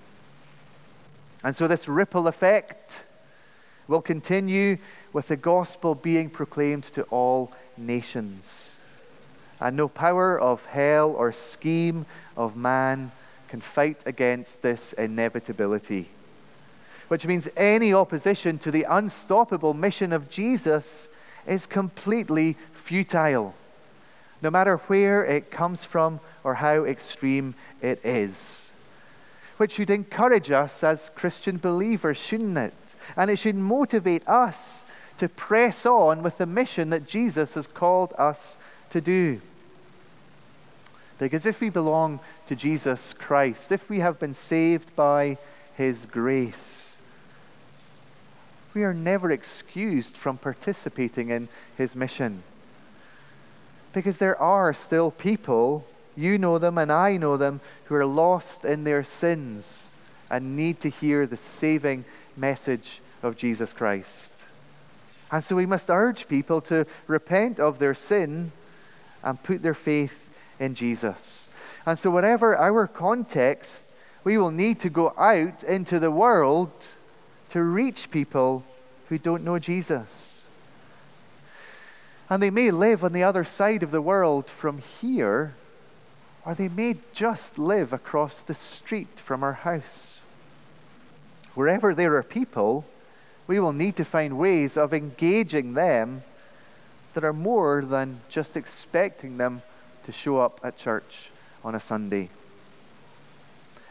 And 1.44 1.56
so, 1.56 1.68
this 1.68 1.88
ripple 1.88 2.28
effect 2.28 3.06
will 3.88 4.02
continue 4.02 4.78
with 5.14 5.28
the 5.28 5.36
gospel 5.36 5.94
being 5.94 6.30
proclaimed 6.30 6.86
to 6.86 7.04
all 7.04 7.52
nations. 7.78 8.82
And 9.62 9.78
no 9.78 9.88
power 9.88 10.40
of 10.40 10.66
hell 10.66 11.12
or 11.12 11.32
scheme 11.32 12.08
of 12.36 12.58
man 12.58 13.12
can 13.48 13.62
fight 13.62 14.02
against 14.08 14.64
this 14.64 14.94
inevitability 14.94 16.10
which 17.08 17.26
means 17.26 17.50
any 17.56 17.94
opposition 17.94 18.58
to 18.60 18.72
the 18.72 18.86
unstoppable 18.90 19.74
mission 19.74 20.12
of 20.12 20.30
Jesus 20.30 21.10
is 21.48 21.68
completely 21.68 22.58
futile, 22.74 23.54
no 24.42 24.50
matter 24.50 24.78
where 24.78 25.24
it 25.24 25.52
comes 25.52 25.86
from 25.86 26.20
or 26.44 26.56
how 26.56 26.84
extreme 26.86 27.56
it 27.82 28.04
is. 28.04 28.72
Which 29.58 29.74
should 29.74 29.90
encourage 29.90 30.52
us 30.52 30.84
as 30.84 31.10
Christian 31.12 31.58
believers, 31.58 32.18
shouldn't 32.18 32.58
it? 32.58 32.96
And 33.16 33.30
it 33.30 33.38
should 33.38 33.56
motivate 33.56 34.28
us 34.28 34.86
to 35.18 35.30
press 35.30 35.86
on 35.86 36.24
with 36.24 36.38
the 36.38 36.46
mission 36.46 36.90
that 36.90 37.08
Jesus 37.08 37.54
has 37.54 37.68
called 37.68 38.14
us 38.18 38.58
to 38.90 39.00
do. 39.00 39.42
Because 41.18 41.46
if 41.46 41.62
we 41.62 41.70
belong 41.70 42.20
to 42.48 42.56
Jesus 42.56 43.14
Christ, 43.14 43.72
if 43.72 43.90
we 43.90 44.00
have 44.00 44.20
been 44.20 44.34
saved 44.34 44.94
by 44.96 45.38
his 45.76 46.06
grace, 46.06 46.95
we 48.76 48.84
are 48.84 48.94
never 48.94 49.32
excused 49.32 50.18
from 50.18 50.38
participating 50.38 51.30
in 51.30 51.48
his 51.78 51.96
mission. 51.96 52.44
Because 53.94 54.18
there 54.18 54.40
are 54.40 54.74
still 54.74 55.12
people, 55.12 55.88
you 56.18 56.38
know 56.38 56.60
them 56.60 56.78
and 56.78 56.92
I 56.92 57.16
know 57.16 57.38
them, 57.38 57.62
who 57.86 57.96
are 57.96 58.06
lost 58.06 58.66
in 58.66 58.84
their 58.84 59.04
sins 59.04 59.94
and 60.30 60.58
need 60.58 60.82
to 60.82 60.90
hear 60.90 61.26
the 61.26 61.38
saving 61.38 62.04
message 62.36 63.00
of 63.24 63.38
Jesus 63.38 63.72
Christ. 63.72 64.46
And 65.32 65.42
so 65.42 65.56
we 65.56 65.66
must 65.66 65.90
urge 65.90 66.28
people 66.28 66.60
to 66.62 66.86
repent 67.08 67.60
of 67.60 67.80
their 67.80 67.94
sin 67.94 68.52
and 69.24 69.42
put 69.42 69.64
their 69.64 69.74
faith 69.74 70.38
in 70.60 70.76
Jesus. 70.76 71.48
And 71.86 71.98
so, 71.98 72.12
whatever 72.12 72.58
our 72.58 72.88
context, 72.88 73.94
we 74.24 74.38
will 74.38 74.52
need 74.52 74.80
to 74.82 74.90
go 74.90 75.14
out 75.18 75.64
into 75.64 76.00
the 76.00 76.12
world 76.12 76.96
to 77.56 77.64
reach 77.64 78.12
people 78.12 78.66
who 79.08 79.18
don't 79.18 79.46
know 79.46 79.58
Jesus. 79.58 80.44
And 82.30 82.44
they 82.44 82.50
may 82.50 82.70
live 82.70 83.02
on 83.02 83.14
the 83.14 83.24
other 83.24 83.46
side 83.46 83.82
of 83.82 83.92
the 83.92 84.02
world 84.02 84.50
from 84.50 84.80
here, 84.80 85.56
or 86.46 86.54
they 86.54 86.68
may 86.68 86.98
just 87.14 87.58
live 87.58 87.94
across 87.94 88.42
the 88.42 88.54
street 88.54 89.22
from 89.22 89.42
our 89.42 89.54
house. 89.54 90.22
Wherever 91.54 91.96
there 91.96 92.18
are 92.18 92.24
people, 92.24 92.84
we 93.48 93.58
will 93.58 93.72
need 93.72 93.96
to 93.96 94.04
find 94.04 94.38
ways 94.38 94.76
of 94.76 94.94
engaging 94.94 95.76
them 95.76 96.24
that 97.14 97.24
are 97.24 97.32
more 97.32 97.86
than 97.86 98.20
just 98.28 98.58
expecting 98.58 99.38
them 99.38 99.62
to 100.04 100.12
show 100.12 100.40
up 100.40 100.60
at 100.62 100.76
church 100.76 101.30
on 101.64 101.74
a 101.74 101.80
Sunday. 101.80 102.30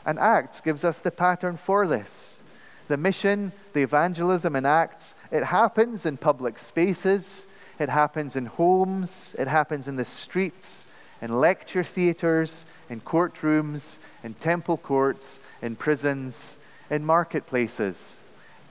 And 0.05 0.19
Acts 0.19 0.61
gives 0.61 0.85
us 0.85 1.01
the 1.01 1.11
pattern 1.11 1.57
for 1.57 1.87
this 1.87 2.43
the 2.89 2.97
mission, 2.97 3.53
the 3.73 3.83
evangelism 3.83 4.57
in 4.57 4.67
Acts, 4.67 5.15
it 5.31 5.45
happens 5.45 6.07
in 6.07 6.17
public 6.17 6.59
spaces, 6.59 7.47
it 7.79 7.89
happens 7.89 8.37
in 8.37 8.47
homes, 8.47 9.35
it 9.39 9.49
happens 9.49 9.89
in 9.89 9.97
the 9.97 10.05
streets, 10.05 10.87
in 11.21 11.41
lecture 11.41 11.83
theaters, 11.83 12.67
in 12.91 13.01
courtrooms, 13.01 13.99
in 14.23 14.35
temple 14.35 14.77
courts, 14.77 15.41
in 15.63 15.77
prisons, 15.77 16.59
in 16.91 17.05
marketplaces, 17.05 18.19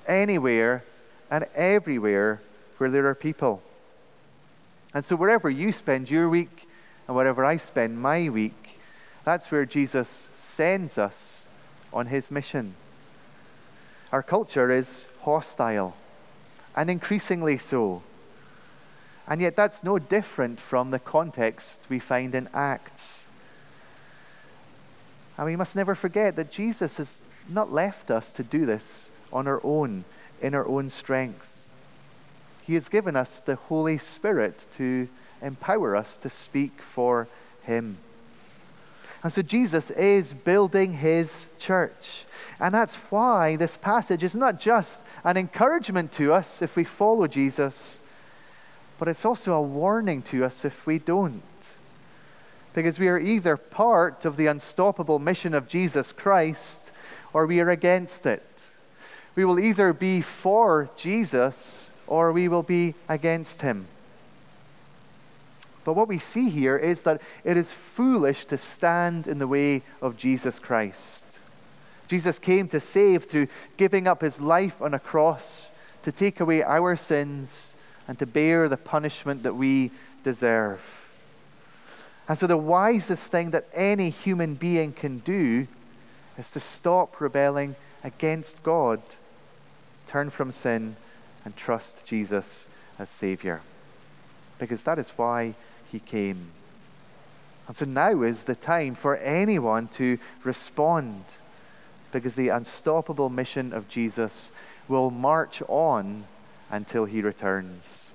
anywhere 0.07 0.83
and 1.31 1.45
everywhere 1.55 2.41
where 2.77 2.91
there 2.91 3.07
are 3.07 3.15
people. 3.15 3.61
And 4.93 5.03
so, 5.03 5.15
wherever 5.15 5.49
you 5.49 5.71
spend 5.71 6.11
your 6.11 6.29
week 6.29 6.67
and 7.07 7.17
wherever 7.17 7.43
I 7.43 7.57
spend 7.57 7.99
my 7.99 8.29
week, 8.29 8.79
that's 9.23 9.51
where 9.51 9.65
Jesus 9.65 10.29
sends 10.35 10.97
us 10.97 11.47
on 11.91 12.07
his 12.07 12.29
mission. 12.29 12.75
Our 14.13 14.21
culture 14.21 14.69
is 14.69 15.07
hostile, 15.21 15.95
and 16.75 16.87
increasingly 16.87 17.57
so. 17.57 18.03
And 19.27 19.41
yet, 19.41 19.55
that's 19.55 19.83
no 19.83 19.97
different 19.97 20.59
from 20.59 20.91
the 20.91 20.99
context 20.99 21.87
we 21.89 21.97
find 21.97 22.35
in 22.35 22.47
Acts. 22.53 23.25
And 25.35 25.47
we 25.47 25.55
must 25.55 25.75
never 25.75 25.95
forget 25.95 26.35
that 26.35 26.51
Jesus 26.51 26.97
has 26.97 27.23
not 27.49 27.73
left 27.73 28.11
us 28.11 28.29
to 28.33 28.43
do 28.43 28.67
this 28.67 29.09
on 29.31 29.47
our 29.47 29.59
own, 29.63 30.05
in 30.43 30.53
our 30.53 30.67
own 30.67 30.91
strength. 30.91 31.73
He 32.61 32.75
has 32.75 32.89
given 32.89 33.15
us 33.15 33.39
the 33.39 33.55
Holy 33.55 33.97
Spirit 33.97 34.67
to 34.73 35.09
empower 35.41 35.95
us 35.95 36.17
to 36.17 36.29
speak 36.29 36.83
for 36.83 37.27
Him. 37.63 37.97
And 39.23 39.31
so 39.31 39.41
Jesus 39.41 39.89
is 39.91 40.33
building 40.33 40.93
His 40.93 41.47
church. 41.57 42.25
And 42.59 42.73
that's 42.73 42.95
why 42.95 43.55
this 43.55 43.77
passage 43.77 44.23
is 44.23 44.35
not 44.35 44.59
just 44.59 45.03
an 45.23 45.37
encouragement 45.37 46.11
to 46.13 46.33
us 46.33 46.61
if 46.61 46.75
we 46.75 46.83
follow 46.83 47.27
Jesus, 47.27 47.99
but 48.99 49.07
it's 49.07 49.25
also 49.25 49.53
a 49.53 49.61
warning 49.61 50.21
to 50.23 50.43
us 50.43 50.65
if 50.65 50.85
we 50.85 50.99
don't. 50.99 51.43
Because 52.73 52.99
we 52.99 53.07
are 53.07 53.19
either 53.19 53.55
part 53.55 54.25
of 54.25 54.35
the 54.35 54.47
unstoppable 54.47 55.19
mission 55.19 55.53
of 55.53 55.67
Jesus 55.67 56.11
Christ 56.11 56.91
or 57.33 57.45
we 57.45 57.59
are 57.59 57.69
against 57.69 58.25
it. 58.25 58.43
We 59.35 59.45
will 59.45 59.59
either 59.59 59.93
be 59.93 60.21
for 60.21 60.89
Jesus 60.95 61.91
or 62.07 62.31
we 62.31 62.47
will 62.47 62.63
be 62.63 62.95
against 63.07 63.61
him. 63.61 63.87
But 65.83 65.93
what 65.93 66.07
we 66.07 66.17
see 66.17 66.49
here 66.49 66.77
is 66.77 67.01
that 67.03 67.21
it 67.43 67.57
is 67.57 67.73
foolish 67.73 68.45
to 68.45 68.57
stand 68.57 69.27
in 69.27 69.39
the 69.39 69.47
way 69.47 69.81
of 70.01 70.17
Jesus 70.17 70.59
Christ. 70.59 71.23
Jesus 72.07 72.39
came 72.39 72.67
to 72.69 72.79
save 72.79 73.25
through 73.25 73.47
giving 73.77 74.07
up 74.07 74.21
his 74.21 74.39
life 74.39 74.81
on 74.81 74.93
a 74.93 74.99
cross 74.99 75.71
to 76.03 76.11
take 76.11 76.39
away 76.39 76.63
our 76.63 76.95
sins 76.95 77.75
and 78.07 78.19
to 78.19 78.25
bear 78.25 78.69
the 78.69 78.77
punishment 78.77 79.43
that 79.43 79.55
we 79.55 79.91
deserve. 80.23 81.09
And 82.27 82.37
so, 82.37 82.47
the 82.47 82.57
wisest 82.57 83.31
thing 83.31 83.51
that 83.51 83.67
any 83.73 84.09
human 84.09 84.55
being 84.55 84.93
can 84.93 85.19
do 85.19 85.67
is 86.37 86.51
to 86.51 86.59
stop 86.59 87.19
rebelling 87.19 87.75
against 88.03 88.61
God, 88.63 89.01
turn 90.07 90.29
from 90.29 90.51
sin, 90.51 90.95
and 91.43 91.55
trust 91.55 92.05
Jesus 92.05 92.67
as 92.97 93.09
Savior. 93.09 93.61
Because 94.59 94.83
that 94.83 94.99
is 94.99 95.09
why 95.11 95.55
He 95.93 95.99
came. 95.99 96.47
And 97.67 97.75
so 97.77 97.85
now 97.85 98.23
is 98.23 98.43
the 98.43 98.55
time 98.55 98.95
for 98.95 99.15
anyone 99.17 99.87
to 99.89 100.17
respond, 100.43 101.23
because 102.11 102.35
the 102.35 102.49
unstoppable 102.49 103.29
mission 103.29 103.71
of 103.71 103.87
Jesus 103.87 104.51
will 104.87 105.11
march 105.11 105.61
on 105.69 106.25
until 106.71 107.05
He 107.05 107.21
returns. 107.21 108.09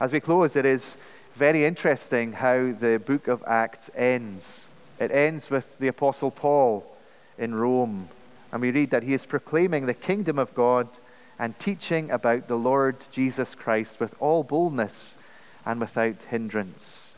As 0.00 0.12
we 0.12 0.20
close, 0.20 0.54
it 0.54 0.64
is 0.64 0.96
very 1.34 1.64
interesting 1.64 2.34
how 2.34 2.70
the 2.72 3.02
book 3.04 3.26
of 3.26 3.42
Acts 3.44 3.90
ends. 3.94 4.66
It 5.00 5.10
ends 5.10 5.50
with 5.50 5.78
the 5.78 5.88
Apostle 5.88 6.30
Paul 6.30 6.86
in 7.36 7.56
Rome, 7.56 8.08
and 8.52 8.62
we 8.62 8.70
read 8.70 8.90
that 8.90 9.02
he 9.02 9.14
is 9.14 9.26
proclaiming 9.26 9.86
the 9.86 9.94
kingdom 9.94 10.38
of 10.38 10.54
God 10.54 10.88
and 11.40 11.58
teaching 11.58 12.10
about 12.10 12.46
the 12.46 12.56
Lord 12.56 13.04
Jesus 13.10 13.54
Christ 13.56 13.98
with 13.98 14.14
all 14.20 14.44
boldness 14.44 15.18
and 15.66 15.80
without 15.80 16.22
hindrance. 16.22 17.16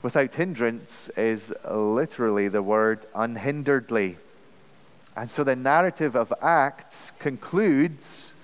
Without 0.00 0.34
hindrance 0.34 1.08
is 1.16 1.52
literally 1.68 2.48
the 2.48 2.62
word 2.62 3.04
unhinderedly. 3.14 4.16
And 5.16 5.28
so 5.28 5.44
the 5.44 5.56
narrative 5.56 6.14
of 6.14 6.32
Acts 6.40 7.12
concludes, 7.18 8.34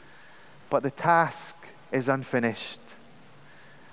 but 0.69 0.83
the 0.83 0.91
task 0.91 1.57
is 1.93 2.09
unfinished. 2.09 2.81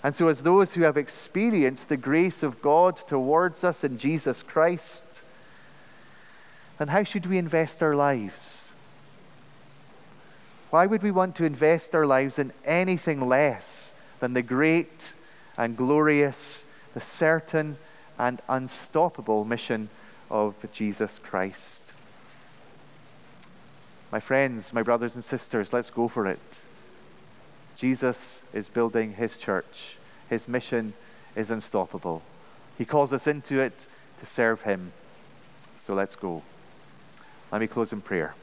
And 0.03 0.13
so, 0.13 0.27
as 0.27 0.43
those 0.43 0.75
who 0.75 0.83
have 0.83 0.95
experienced 0.95 1.89
the 1.89 1.97
grace 1.97 2.43
of 2.43 2.61
God 2.61 2.95
towards 2.95 3.63
us 3.63 3.83
in 3.83 3.97
Jesus 3.97 4.43
Christ, 4.43 5.23
then 6.77 6.89
how 6.89 7.03
should 7.03 7.25
we 7.25 7.37
invest 7.37 7.81
our 7.81 7.95
lives? 7.95 8.71
Why 10.69 10.85
would 10.85 11.01
we 11.01 11.11
want 11.11 11.35
to 11.37 11.45
invest 11.45 11.95
our 11.95 12.05
lives 12.05 12.37
in 12.37 12.53
anything 12.63 13.27
less 13.27 13.91
than 14.19 14.33
the 14.33 14.41
great 14.41 15.13
and 15.57 15.77
glorious, 15.77 16.65
the 16.93 17.01
certain 17.01 17.77
and 18.17 18.41
unstoppable 18.47 19.45
mission 19.45 19.89
of 20.29 20.65
Jesus 20.71 21.19
Christ? 21.19 21.93
My 24.11 24.19
friends, 24.19 24.73
my 24.73 24.83
brothers 24.83 25.15
and 25.15 25.23
sisters, 25.23 25.73
let's 25.73 25.89
go 25.89 26.07
for 26.07 26.25
it. 26.27 26.61
Jesus 27.75 28.43
is 28.53 28.69
building 28.69 29.13
his 29.13 29.37
church. 29.37 29.97
His 30.29 30.47
mission 30.47 30.93
is 31.35 31.51
unstoppable. 31.51 32.23
He 32.77 32.85
calls 32.85 33.13
us 33.13 33.27
into 33.27 33.59
it 33.59 33.87
to 34.19 34.25
serve 34.25 34.63
him. 34.63 34.91
So 35.77 35.93
let's 35.93 36.15
go. 36.15 36.41
Let 37.51 37.61
me 37.61 37.67
close 37.67 37.93
in 37.93 38.01
prayer. 38.01 38.33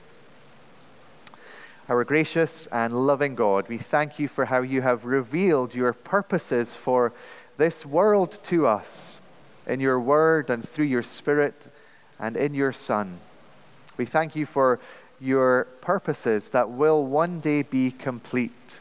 Our 1.87 2.03
gracious 2.05 2.67
and 2.69 3.07
loving 3.07 3.35
God, 3.35 3.69
we 3.69 3.77
thank 3.77 4.19
you 4.19 4.27
for 4.27 4.47
how 4.47 4.63
you 4.63 4.81
have 4.81 5.05
revealed 5.05 5.75
your 5.75 5.93
purposes 5.93 6.77
for 6.77 7.13
this 7.59 7.85
world 7.85 8.39
to 8.45 8.67
us 8.67 9.21
in 9.67 9.81
your 9.81 10.01
word 10.01 10.49
and 10.49 10.67
through 10.67 10.87
your 10.87 11.03
spirit 11.03 11.69
and 12.19 12.39
in 12.39 12.55
your 12.55 12.73
Son. 12.73 13.19
We 13.99 14.07
thank 14.07 14.35
you 14.35 14.47
for 14.47 14.81
your 15.21 15.67
purposes 15.83 16.49
that 16.51 16.71
will 16.71 17.05
one 17.05 17.41
day 17.41 17.61
be 17.61 17.91
complete 17.91 18.81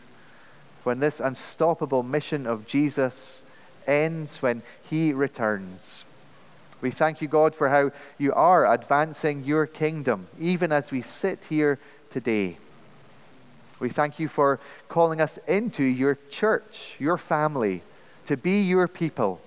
when 0.85 0.99
this 0.99 1.19
unstoppable 1.19 2.03
mission 2.03 2.47
of 2.47 2.65
Jesus 2.65 3.43
ends, 3.85 4.41
when 4.41 4.61
he 4.81 5.11
returns. 5.11 6.05
We 6.79 6.89
thank 6.89 7.21
you, 7.21 7.27
God, 7.27 7.53
for 7.53 7.67
how 7.67 7.91
you 8.17 8.33
are 8.33 8.65
advancing 8.73 9.43
your 9.43 9.67
kingdom, 9.67 10.27
even 10.39 10.71
as 10.71 10.89
we 10.89 11.01
sit 11.01 11.43
here 11.49 11.79
today. 12.09 12.59
We 13.83 13.89
thank 13.89 14.17
you 14.17 14.29
for 14.29 14.61
calling 14.87 15.19
us 15.19 15.35
into 15.39 15.83
your 15.83 16.17
church, 16.29 16.95
your 16.99 17.17
family, 17.17 17.81
to 18.27 18.37
be 18.37 18.61
your 18.61 18.87
people, 18.87 19.41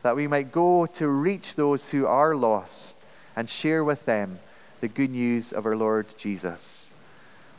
that 0.00 0.16
we 0.16 0.26
might 0.26 0.52
go 0.52 0.86
to 0.86 1.06
reach 1.06 1.54
those 1.54 1.90
who 1.90 2.06
are 2.06 2.34
lost 2.34 3.04
and 3.36 3.46
share 3.46 3.84
with 3.84 4.06
them 4.06 4.38
the 4.80 4.88
good 4.88 5.10
news 5.10 5.52
of 5.52 5.66
our 5.66 5.76
Lord 5.76 6.06
Jesus. 6.16 6.92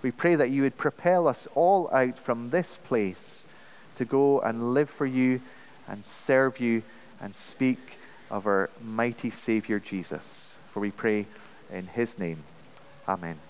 We 0.02 0.10
pray 0.10 0.34
that 0.34 0.50
you 0.50 0.64
would 0.64 0.78
propel 0.78 1.28
us 1.28 1.48
all 1.54 1.88
out 1.94 2.18
from 2.18 2.50
this 2.50 2.76
place 2.76 3.46
to 3.96 4.04
go 4.04 4.42
and 4.42 4.74
live 4.74 4.90
for 4.90 5.06
you 5.06 5.42
and 5.88 6.04
serve 6.04 6.60
you 6.60 6.82
and 7.22 7.36
speak 7.36 8.00
of 8.32 8.48
our 8.48 8.72
mighty 8.82 9.30
Savior 9.30 9.78
Jesus. 9.78 10.56
For 10.74 10.80
we 10.80 10.90
pray 10.90 11.28
in 11.72 11.86
his 11.86 12.18
name. 12.18 12.40
Amen. 13.08 13.49